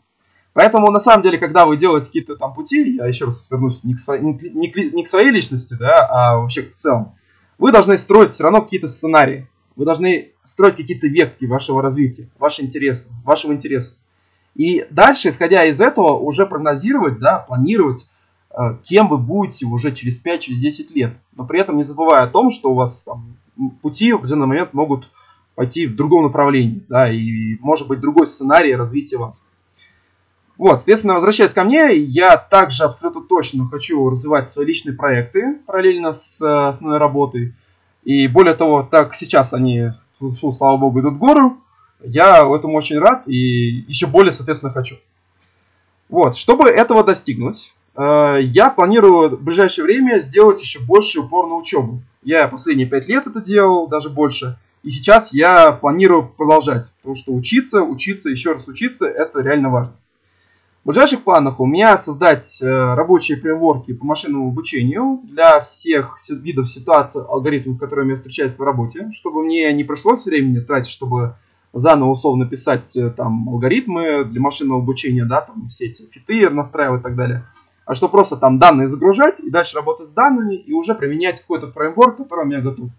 Поэтому, 0.54 0.90
на 0.90 1.00
самом 1.00 1.22
деле, 1.24 1.38
когда 1.38 1.66
вы 1.66 1.76
делаете 1.76 2.08
какие-то 2.08 2.38
там 2.38 2.54
пути, 2.54 2.96
я 2.96 3.06
еще 3.08 3.26
раз 3.26 3.50
вернусь 3.52 3.84
не 3.84 3.94
к, 3.94 4.00
своей, 4.00 4.22
не, 4.22 4.34
не, 4.34 4.92
не 4.92 5.04
к 5.04 5.08
своей 5.08 5.32
личности, 5.32 5.76
да, 5.78 6.06
а 6.06 6.38
вообще 6.38 6.62
в 6.62 6.72
целом, 6.72 7.16
вы 7.58 7.72
должны 7.72 7.98
строить 7.98 8.32
все 8.32 8.44
равно 8.44 8.62
какие-то 8.62 8.88
сценарии. 8.88 9.50
Вы 9.76 9.84
должны 9.84 10.32
строить 10.46 10.78
какие-то 10.78 11.08
ветки 11.08 11.44
вашего 11.44 11.82
развития, 11.82 12.30
ваши 12.40 12.62
интересы, 12.62 13.10
вашего 13.26 13.52
интереса. 13.52 13.96
И 14.56 14.86
дальше, 14.90 15.30
исходя 15.30 15.66
из 15.66 15.80
этого, 15.82 16.18
уже 16.18 16.46
прогнозировать, 16.46 17.20
да, 17.20 17.40
планировать, 17.40 18.10
э, 18.52 18.78
кем 18.84 19.10
вы 19.10 19.18
будете 19.18 19.66
уже 19.66 19.92
через 19.92 20.24
5-10 20.24 20.40
через 20.40 20.92
лет. 20.96 21.14
Но 21.36 21.46
при 21.46 21.60
этом 21.60 21.78
не 21.78 21.84
забывая 21.84 22.24
о 22.24 22.28
том, 22.28 22.50
что 22.50 22.72
у 22.72 22.76
вас 22.76 23.04
там, 23.04 23.36
пути 23.82 24.14
в 24.14 24.18
определенный 24.18 24.48
момент 24.48 24.74
могут 24.74 25.12
пойти 25.56 25.88
в 25.88 25.96
другом 25.96 26.24
направлении, 26.24 26.84
да, 26.90 27.12
и 27.12 27.56
может 27.60 27.88
быть 27.88 28.00
другой 28.00 28.26
сценарий 28.26 28.76
развития 28.76 29.18
вас. 29.18 29.46
Вот, 30.58 30.78
соответственно, 30.78 31.16
возвращаясь 31.16 31.54
ко 31.54 31.66
мне, 31.66 31.94
я 31.96 32.38
также 32.38 32.84
абсолютно 32.84 33.22
точно 33.22 33.68
хочу 33.68 34.10
развивать 34.10 34.50
свои 34.50 34.66
личные 34.66 34.96
проекты 34.96 35.60
параллельно 35.66 36.14
с 36.14 36.42
э, 36.42 36.68
основной 36.68 36.98
работой. 36.98 37.54
И 38.06 38.28
более 38.28 38.54
того, 38.54 38.84
так 38.84 39.16
сейчас 39.16 39.54
они, 39.54 39.92
слава 40.32 40.78
богу, 40.78 41.02
идут 41.02 41.16
в 41.16 41.18
гору. 41.18 41.58
Я 42.06 42.48
этому 42.48 42.76
очень 42.76 43.00
рад 43.00 43.28
и 43.28 43.86
еще 43.88 44.08
более, 44.08 44.32
соответственно, 44.32 44.72
хочу. 44.72 44.96
Вот, 46.10 46.38
чтобы 46.38 46.70
этого 46.70 47.04
достигнуть, 47.04 47.74
э, 47.96 48.38
я 48.42 48.70
планирую 48.70 49.38
в 49.38 49.44
ближайшее 49.44 49.86
время 49.86 50.20
сделать 50.20 50.62
еще 50.62 50.80
больше 50.80 51.20
упор 51.20 51.48
на 51.48 51.56
учебу. 51.56 52.02
Я 52.24 52.48
последние 52.48 52.88
пять 52.88 53.08
лет 53.08 53.28
это 53.28 53.42
делал, 53.42 53.88
даже 53.88 54.10
больше. 54.10 54.58
И 54.84 54.92
сейчас 54.92 55.34
я 55.34 55.72
планирую 55.72 56.28
продолжать, 56.28 56.92
потому 56.98 57.16
что 57.16 57.34
учиться, 57.34 57.82
учиться, 57.82 58.30
еще 58.30 58.54
раз 58.54 58.68
учиться, 58.68 59.08
это 59.08 59.42
реально 59.42 59.70
важно. 59.70 59.96
В 60.84 60.90
ближайших 60.90 61.24
планах 61.24 61.60
у 61.60 61.66
меня 61.66 61.98
создать 61.98 62.60
э, 62.62 62.68
рабочие 62.68 63.40
фреймворки 63.40 63.94
по 63.94 64.06
машинному 64.06 64.50
обучению 64.50 65.22
для 65.24 65.60
всех 65.60 66.20
видов 66.30 66.70
ситуаций, 66.70 67.24
алгоритмов, 67.24 67.80
которые 67.80 68.04
у 68.04 68.06
меня 68.06 68.16
встречаются 68.16 68.62
в 68.62 68.66
работе, 68.68 69.10
чтобы 69.16 69.44
мне 69.44 69.74
не 69.74 69.84
пришлось 69.84 70.28
времени 70.28 70.60
тратить, 70.60 70.92
чтобы 70.92 71.38
заново 71.76 72.12
условно 72.12 72.48
писать 72.48 72.96
э, 72.96 73.10
там 73.10 73.50
алгоритмы 73.50 74.24
для 74.24 74.42
машинного 74.42 74.80
обучения, 74.80 75.26
да, 75.26 75.42
там 75.42 75.68
все 75.68 75.88
эти 75.88 76.04
фиты 76.04 76.50
настраивать 76.50 77.02
и 77.02 77.04
так 77.04 77.16
далее. 77.16 77.46
А 77.86 77.94
что 77.94 78.08
просто 78.08 78.38
там 78.38 78.58
данные 78.58 78.88
загружать 78.88 79.40
и 79.42 79.52
дальше 79.52 79.76
работать 79.76 80.08
с 80.08 80.14
данными 80.14 80.56
и 80.56 80.74
уже 80.74 80.96
применять 80.96 81.42
какой-то 81.42 81.72
фреймворк, 81.72 82.18
который 82.18 82.46
у 82.46 82.48
меня 82.48 82.62
готов. 82.62 82.90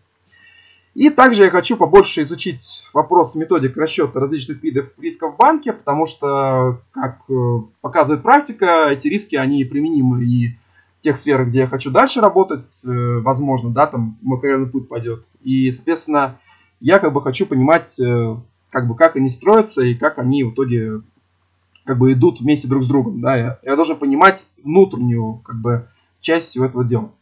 И 0.95 1.11
также 1.11 1.45
я 1.45 1.51
хочу 1.51 1.77
побольше 1.77 2.23
изучить 2.23 2.85
вопрос 2.93 3.35
методик 3.35 3.77
расчета 3.77 4.21
различных 4.21 4.63
видов 4.63 4.87
рисков 4.99 5.35
в 5.35 5.37
банке, 5.37 5.73
потому 5.73 6.07
что, 6.07 6.81
как 6.93 7.21
э, 7.29 7.59
показывает 7.81 8.23
практика, 8.23 8.89
эти 8.91 9.09
риски, 9.09 9.37
они 9.37 9.65
применимы 9.65 10.25
и 10.25 10.57
в 10.99 11.03
тех 11.03 11.17
сферах, 11.17 11.49
где 11.49 11.61
я 11.61 11.67
хочу 11.67 11.91
дальше 11.91 12.21
работать, 12.21 12.67
э, 12.85 13.19
возможно, 13.21 13.71
да, 13.71 13.87
там 13.87 14.19
мой 14.23 14.41
карьерный 14.41 14.69
путь 14.69 14.89
пойдет. 14.89 15.27
И, 15.43 15.71
соответственно, 15.71 16.39
я 16.81 16.99
как 16.99 17.13
бы 17.13 17.23
хочу 17.23 17.47
понимать, 17.47 17.99
как 18.71 18.87
бы, 18.87 18.95
как 18.95 19.17
они 19.17 19.29
строятся 19.29 19.83
и 19.83 19.95
как 19.95 20.19
они 20.19 20.45
в 20.45 20.53
итоге 20.53 21.03
как 21.85 21.99
бы 21.99 22.13
идут 22.13 22.41
вместе 22.41 22.69
друг 22.69 22.83
с 22.83 22.87
другом, 22.87 23.21
да, 23.21 23.37
я, 23.37 23.59
я 23.63 23.77
должен 23.77 23.97
понимать 23.97 24.47
внутреннюю, 24.63 25.41
как 25.45 25.57
бы, 25.57 25.89
часть 26.21 26.49
всего 26.49 26.65
этого 26.65 26.85
дела 26.85 27.13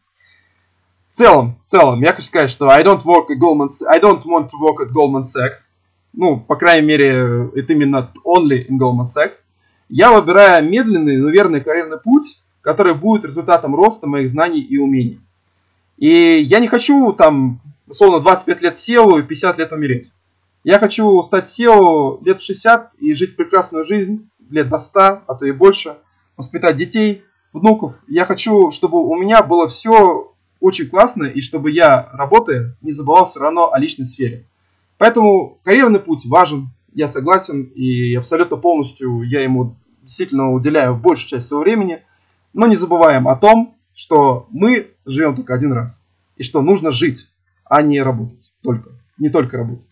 в 1.15 1.17
целом, 1.17 1.57
в 1.63 1.67
целом, 1.67 2.03
я 2.03 2.13
хочу 2.13 2.27
сказать, 2.27 2.51
что 2.51 2.69
I 2.69 2.83
don't 2.83 3.05
work 3.05 3.27
at 3.31 3.39
Goldman, 3.41 3.69
I 3.89 4.01
don't 4.01 4.25
want 4.25 4.49
to 4.49 4.59
work 4.61 4.85
at 4.85 4.93
Goldman 4.93 5.23
Sachs. 5.23 5.69
Ну, 6.13 6.41
по 6.41 6.57
крайней 6.57 6.85
мере, 6.85 7.51
это 7.55 7.73
именно 7.73 8.11
only 8.27 8.67
in 8.67 8.79
Goldman 8.81 9.05
Sachs. 9.05 9.45
Я 9.89 10.11
выбираю 10.11 10.69
медленный, 10.69 11.19
но 11.19 11.29
верный 11.29 11.61
карьерный 11.61 12.01
путь, 12.01 12.43
который 12.63 12.95
будет 12.95 13.25
результатом 13.25 13.77
роста 13.77 14.09
моих 14.09 14.29
знаний 14.29 14.61
и 14.61 14.77
умений. 14.77 15.21
И 15.99 16.09
я 16.09 16.59
не 16.59 16.67
хочу 16.67 17.13
там, 17.13 17.61
условно, 17.87 18.19
25 18.19 18.63
лет 18.63 18.75
SEO 18.75 19.21
и 19.21 19.23
50 19.23 19.59
лет 19.59 19.71
умереть. 19.71 20.13
Я 20.65 20.79
хочу 20.79 21.23
стать 21.23 21.47
SEO 21.47 22.25
лет 22.25 22.41
в 22.41 22.45
60 22.45 22.95
и 22.99 23.13
жить 23.13 23.37
прекрасную 23.37 23.85
жизнь 23.85 24.31
лет 24.49 24.71
до 24.71 24.79
100, 24.79 25.01
а 25.27 25.35
то 25.39 25.45
и 25.45 25.53
больше, 25.53 25.99
воспитать 26.39 26.79
детей, 26.79 27.23
внуков. 27.53 28.03
Я 28.09 28.25
хочу, 28.25 28.71
чтобы 28.71 29.07
у 29.07 29.15
меня 29.15 29.43
было 29.43 29.69
все 29.69 30.35
очень 30.61 30.89
классно, 30.89 31.25
и 31.25 31.43
чтобы 31.43 31.71
я, 31.71 32.09
работая, 32.15 32.79
не 32.81 32.93
забывал 32.93 33.27
все 33.27 33.41
равно 33.41 33.73
о 33.75 33.79
личной 33.79 34.07
сфере. 34.07 34.47
Поэтому 34.97 35.59
карьерный 35.65 36.01
путь 36.01 36.25
важен, 36.25 36.71
я 36.95 37.09
согласен, 37.09 37.65
и 37.65 38.15
абсолютно 38.15 38.57
полностью 38.57 39.21
я 39.21 39.43
ему 39.43 39.77
действительно 40.01 40.51
уделяю 40.51 40.97
большую 40.97 41.29
часть 41.29 41.49
своего 41.49 41.63
времени. 41.63 42.01
Но 42.55 42.67
не 42.67 42.77
забываем 42.77 43.29
о 43.29 43.37
том, 43.37 43.77
что 43.95 44.47
мы 44.51 44.93
живем 45.05 45.37
только 45.37 45.53
один 45.53 45.75
раз, 45.75 46.07
и 46.37 46.43
что 46.43 46.63
нужно 46.63 46.91
жить, 46.91 47.29
а 47.67 47.83
не 47.83 48.01
работать 48.01 48.55
только, 48.63 48.93
не 49.19 49.29
только 49.29 49.59
работать. 49.59 49.91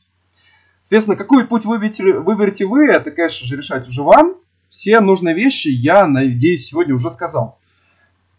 Соответственно, 0.83 1.16
какой 1.16 1.47
путь 1.47 1.64
выберете, 1.64 2.18
выберете 2.18 2.66
вы, 2.66 2.87
это, 2.87 3.11
конечно 3.11 3.47
же, 3.47 3.57
решать 3.57 3.88
уже 3.88 4.03
вам. 4.03 4.37
Все 4.68 5.01
нужные 5.01 5.35
вещи 5.35 5.68
я, 5.68 6.07
надеюсь, 6.07 6.66
сегодня 6.66 6.95
уже 6.95 7.11
сказал. 7.11 7.59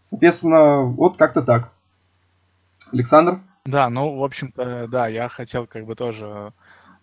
Соответственно, 0.04 0.82
вот 0.82 1.18
как-то 1.18 1.42
так. 1.42 1.72
Александр? 2.92 3.40
Да, 3.66 3.90
ну, 3.90 4.18
в 4.18 4.24
общем-то, 4.24 4.88
да, 4.88 5.08
я 5.08 5.30
хотел 5.30 5.68
как 5.68 5.86
бы 5.86 5.96
тоже 5.96 6.54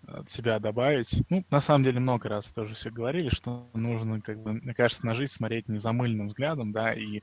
от 0.07 0.31
себя 0.31 0.59
добавить. 0.59 1.23
Ну, 1.31 1.45
на 1.51 1.61
самом 1.61 1.85
деле, 1.85 2.01
много 2.01 2.29
раз 2.29 2.51
тоже 2.51 2.75
все 2.75 2.91
говорили, 2.91 3.29
что 3.31 3.67
нужно, 3.73 4.21
как 4.21 4.39
бы, 4.41 4.53
мне 4.53 4.75
кажется, 4.75 5.07
на 5.07 5.15
жизнь 5.15 5.33
смотреть 5.33 5.69
незамыленным 5.69 6.29
взглядом, 6.29 6.73
да, 6.73 6.93
и 6.93 7.23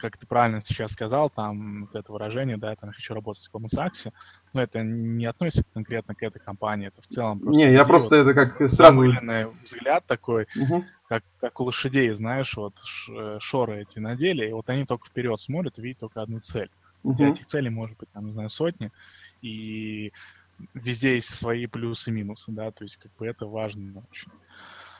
как 0.00 0.16
ты 0.16 0.26
правильно 0.26 0.60
сейчас 0.60 0.92
сказал, 0.92 1.30
там 1.30 1.86
вот 1.86 1.94
это 1.94 2.12
выражение, 2.12 2.56
да, 2.56 2.74
там 2.76 2.92
хочу 2.92 3.14
работать 3.14 3.46
в 3.46 3.54
Goldman 3.54 3.68
Sachs, 3.74 4.12
но 4.52 4.62
это 4.62 4.82
не 4.82 5.26
относится 5.26 5.64
конкретно 5.72 6.14
к 6.14 6.22
этой 6.22 6.38
компании, 6.40 6.88
это 6.88 7.02
в 7.02 7.06
целом 7.06 7.40
просто... 7.40 7.58
Не, 7.58 7.72
я 7.72 7.84
просто 7.84 8.16
вот 8.16 8.28
это 8.28 8.34
как 8.34 8.68
сразу... 8.68 9.02
взгляд 9.62 10.04
такой, 10.06 10.46
угу. 10.56 10.84
как, 11.08 11.22
как 11.40 11.60
у 11.60 11.64
лошадей, 11.64 12.12
знаешь, 12.14 12.56
вот 12.56 12.74
шоры 13.40 13.82
эти 13.82 13.98
надели, 13.98 14.48
и 14.48 14.52
вот 14.52 14.68
они 14.70 14.84
только 14.84 15.08
вперед 15.08 15.40
смотрят, 15.40 15.78
видят 15.78 16.00
только 16.00 16.22
одну 16.22 16.40
цель. 16.40 16.70
Угу. 17.02 17.22
Этих 17.24 17.46
целей 17.46 17.70
может 17.70 17.96
быть, 17.96 18.10
там, 18.12 18.26
не 18.26 18.32
знаю, 18.32 18.48
сотни, 18.48 18.90
и 19.42 20.12
везде 20.74 21.14
есть 21.14 21.34
свои 21.34 21.66
плюсы 21.66 22.10
и 22.10 22.12
минусы, 22.12 22.50
да, 22.52 22.70
то 22.70 22.84
есть 22.84 22.96
как 22.96 23.14
бы 23.16 23.26
это 23.26 23.46
важно 23.46 24.02
очень. 24.10 24.30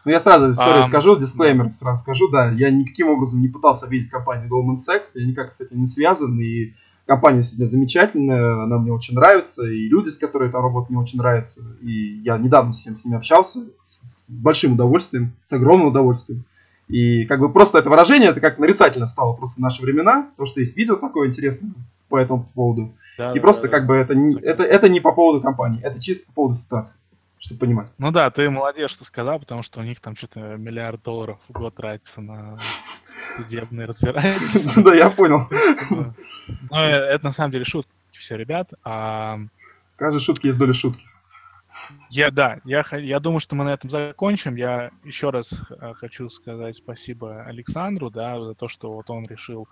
Ну, 0.07 0.13
я 0.13 0.21
сразу 0.21 0.53
sorry, 0.53 0.83
um, 0.83 0.87
скажу, 0.87 1.17
дисклеймер 1.17 1.73
сразу 1.73 2.01
скажу, 2.01 2.29
да, 2.29 2.53
я 2.53 2.71
никаким 2.71 3.09
образом 3.09 3.41
не 3.41 3.49
пытался 3.49 3.87
обидеть 3.87 4.09
компанию 4.09 4.49
Goldman 4.49 4.77
Sachs, 4.77 5.17
я 5.17 5.27
никак 5.27 5.53
с 5.53 5.61
этим 5.61 5.81
не 5.81 5.87
связан, 5.87 6.39
и 6.39 6.75
компания 7.07 7.43
сегодня 7.43 7.67
замечательная, 7.67 8.63
она 8.63 8.79
мне 8.79 8.93
очень 8.93 9.17
нравится, 9.17 9.67
и 9.67 9.89
люди, 9.89 10.11
с 10.11 10.17
которыми 10.17 10.53
там 10.53 10.63
работают, 10.63 10.91
мне 10.91 11.01
очень 11.01 11.19
нравятся, 11.19 11.63
и 11.83 12.21
я 12.23 12.39
недавно 12.39 12.71
с, 12.71 12.87
ним, 12.87 12.95
с 12.95 13.05
ними 13.05 13.17
общался, 13.17 13.65
с, 13.83 14.27
с 14.27 14.31
большим 14.31 14.75
удовольствием, 14.75 15.33
с 15.45 15.53
огромным 15.53 15.89
удовольствием. 15.89 16.45
И 16.87 17.25
как 17.25 17.41
бы 17.41 17.53
просто 17.53 17.79
это 17.79 17.91
выражение, 17.91 18.31
это 18.31 18.39
как 18.39 18.61
нарицательно 18.61 19.09
стало 19.09 19.33
просто 19.33 19.57
в 19.57 19.63
наши 19.65 19.83
времена, 19.83 20.31
то, 20.37 20.47
что 20.47 20.61
есть 20.61 20.77
видео 20.77 20.95
такое 20.95 21.27
интересное 21.27 21.73
по 22.09 22.17
этому 22.17 22.49
поводу. 22.55 22.95
Да, 23.19 23.33
и 23.33 23.35
да, 23.35 23.41
просто 23.41 23.63
да, 23.63 23.69
как 23.71 23.83
да. 23.83 23.89
бы 23.89 23.97
это 23.97 24.15
не, 24.15 24.39
это, 24.41 24.63
это 24.63 24.89
не 24.89 25.01
по 25.01 25.11
поводу 25.11 25.43
компании, 25.43 25.83
это 25.83 26.01
чисто 26.01 26.29
по 26.29 26.33
поводу 26.33 26.55
ситуации, 26.55 27.01
чтобы 27.47 27.61
понимать. 27.61 27.89
Ну 27.99 28.11
да, 28.11 28.31
ты 28.31 28.51
молодец, 28.51 28.91
что 28.91 29.05
сказал, 29.05 29.39
потому 29.39 29.63
что 29.63 29.81
у 29.81 29.83
них 29.83 30.01
там 30.01 30.17
что-то 30.17 30.57
миллиард 30.57 31.03
долларов 31.03 31.39
в 31.49 31.53
год 31.53 31.77
тратится 31.77 32.21
на 32.21 32.59
судебные 33.37 33.87
разбирательства. 33.87 34.83
Да, 34.83 34.95
я 34.95 35.11
понял. 35.11 35.49
Ну, 36.71 36.77
э, 36.77 36.87
это 36.87 37.25
на 37.25 37.33
самом 37.33 37.53
деле 37.53 37.65
шутки 37.65 37.91
все, 38.13 38.37
ребят. 38.37 38.73
А 38.85 39.39
Каждой 39.97 40.21
шутки 40.21 40.47
есть 40.47 40.59
доля 40.59 40.75
шутки. 40.75 41.05
Я, 42.11 42.31
да, 42.31 42.61
я, 42.65 42.85
я 42.93 43.21
думаю, 43.21 43.41
что 43.41 43.57
мы 43.57 43.65
на 43.65 43.75
этом 43.75 43.91
закончим. 43.91 44.57
Я 44.57 44.91
еще 45.05 45.31
раз 45.31 45.53
э, 45.71 45.93
хочу 45.95 46.29
сказать 46.29 46.77
спасибо 46.77 47.43
Александру, 47.45 48.11
да, 48.11 48.41
за 48.41 48.55
то, 48.55 48.69
что 48.69 48.93
вот 48.93 49.11
он 49.11 49.27
решил 49.27 49.69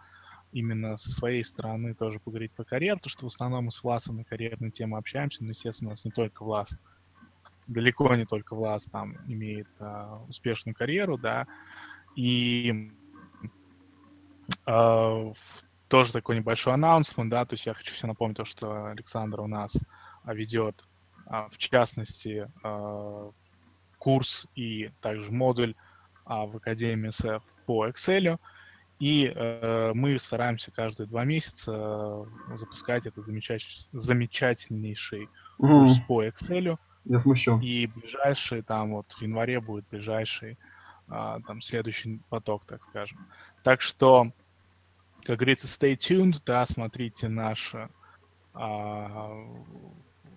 именно 0.52 0.96
со 0.96 1.10
своей 1.10 1.42
стороны 1.42 1.94
тоже 1.94 2.20
поговорить 2.20 2.52
по 2.52 2.64
карьере, 2.64 2.96
потому 2.96 3.10
что 3.10 3.24
в 3.24 3.32
основном 3.32 3.64
мы 3.64 3.70
с 3.70 3.82
Власом 3.82 4.16
на 4.16 4.24
карьерные 4.24 4.70
темы 4.70 4.98
общаемся, 4.98 5.42
но, 5.42 5.50
естественно, 5.50 5.88
у 5.88 5.92
нас 5.92 6.04
не 6.04 6.10
только 6.10 6.44
Влас. 6.44 6.76
Далеко 7.66 8.14
не 8.14 8.24
только 8.24 8.54
Влас 8.54 8.84
там 8.84 9.16
имеет 9.26 9.68
а, 9.80 10.22
успешную 10.28 10.74
карьеру, 10.74 11.18
да, 11.18 11.46
и 12.16 12.92
а, 14.66 15.32
тоже 15.88 16.12
такой 16.12 16.36
небольшой 16.36 16.74
анонсмент, 16.74 17.30
да, 17.30 17.44
то 17.44 17.54
есть 17.54 17.66
я 17.66 17.74
хочу 17.74 17.94
всем 17.94 18.08
напомнить 18.08 18.36
то, 18.36 18.44
что 18.44 18.86
Александр 18.86 19.40
у 19.40 19.46
нас 19.46 19.76
а, 20.24 20.34
ведет, 20.34 20.84
а, 21.26 21.48
в 21.48 21.58
частности, 21.58 22.50
а, 22.62 23.30
курс 23.98 24.46
и 24.54 24.90
также 25.00 25.32
модуль 25.32 25.74
а, 26.24 26.46
в 26.46 26.56
Академии 26.56 27.10
СФ 27.10 27.42
по 27.66 27.88
Excel, 27.88 28.38
и 29.00 29.26
э, 29.26 29.92
мы 29.94 30.18
стараемся 30.18 30.70
каждые 30.70 31.08
два 31.08 31.24
месяца 31.24 31.72
э, 31.72 32.56
запускать 32.56 33.06
этот 33.06 33.24
замечатель, 33.24 33.88
замечательнейший 33.92 35.28
курс 35.58 35.98
mm. 35.98 36.06
по 36.06 36.24
Excel. 36.24 36.78
Я 37.04 37.18
смущен. 37.18 37.60
И 37.60 37.86
ближайший, 37.86 38.62
там 38.62 38.94
вот 38.94 39.12
в 39.12 39.22
январе 39.22 39.60
будет 39.60 39.84
ближайший, 39.90 40.58
э, 41.08 41.38
там 41.46 41.60
следующий 41.60 42.20
поток, 42.28 42.64
так 42.64 42.82
скажем. 42.82 43.18
Так 43.62 43.80
что, 43.80 44.30
как 45.24 45.38
говорится, 45.38 45.66
stay 45.66 45.96
tuned, 45.96 46.40
да, 46.46 46.64
смотрите 46.66 47.28
наше 47.28 47.88
э, 48.54 49.46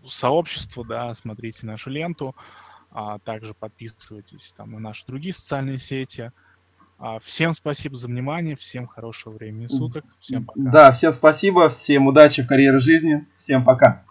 сообщество, 0.06 0.86
да, 0.86 1.14
смотрите 1.14 1.66
нашу 1.66 1.90
ленту, 1.90 2.36
а 2.92 3.20
также 3.20 3.54
подписывайтесь 3.54 4.54
там 4.54 4.72
на 4.72 4.80
наши 4.80 5.06
другие 5.06 5.34
социальные 5.34 5.78
сети– 5.78 6.32
а, 7.00 7.20
всем 7.20 7.54
спасибо 7.54 7.96
за 7.96 8.08
внимание, 8.08 8.56
всем 8.56 8.88
хорошего 8.88 9.34
времени 9.34 9.68
суток, 9.68 10.04
всем 10.20 10.46
пока. 10.46 10.60
Да, 10.60 10.92
всем 10.92 11.12
спасибо, 11.12 11.70
всем 11.70 12.08
удачи 12.08 12.42
в 12.42 12.48
карьере 12.48 12.80
жизни, 12.80 13.26
всем 13.36 13.64
пока. 13.64 14.04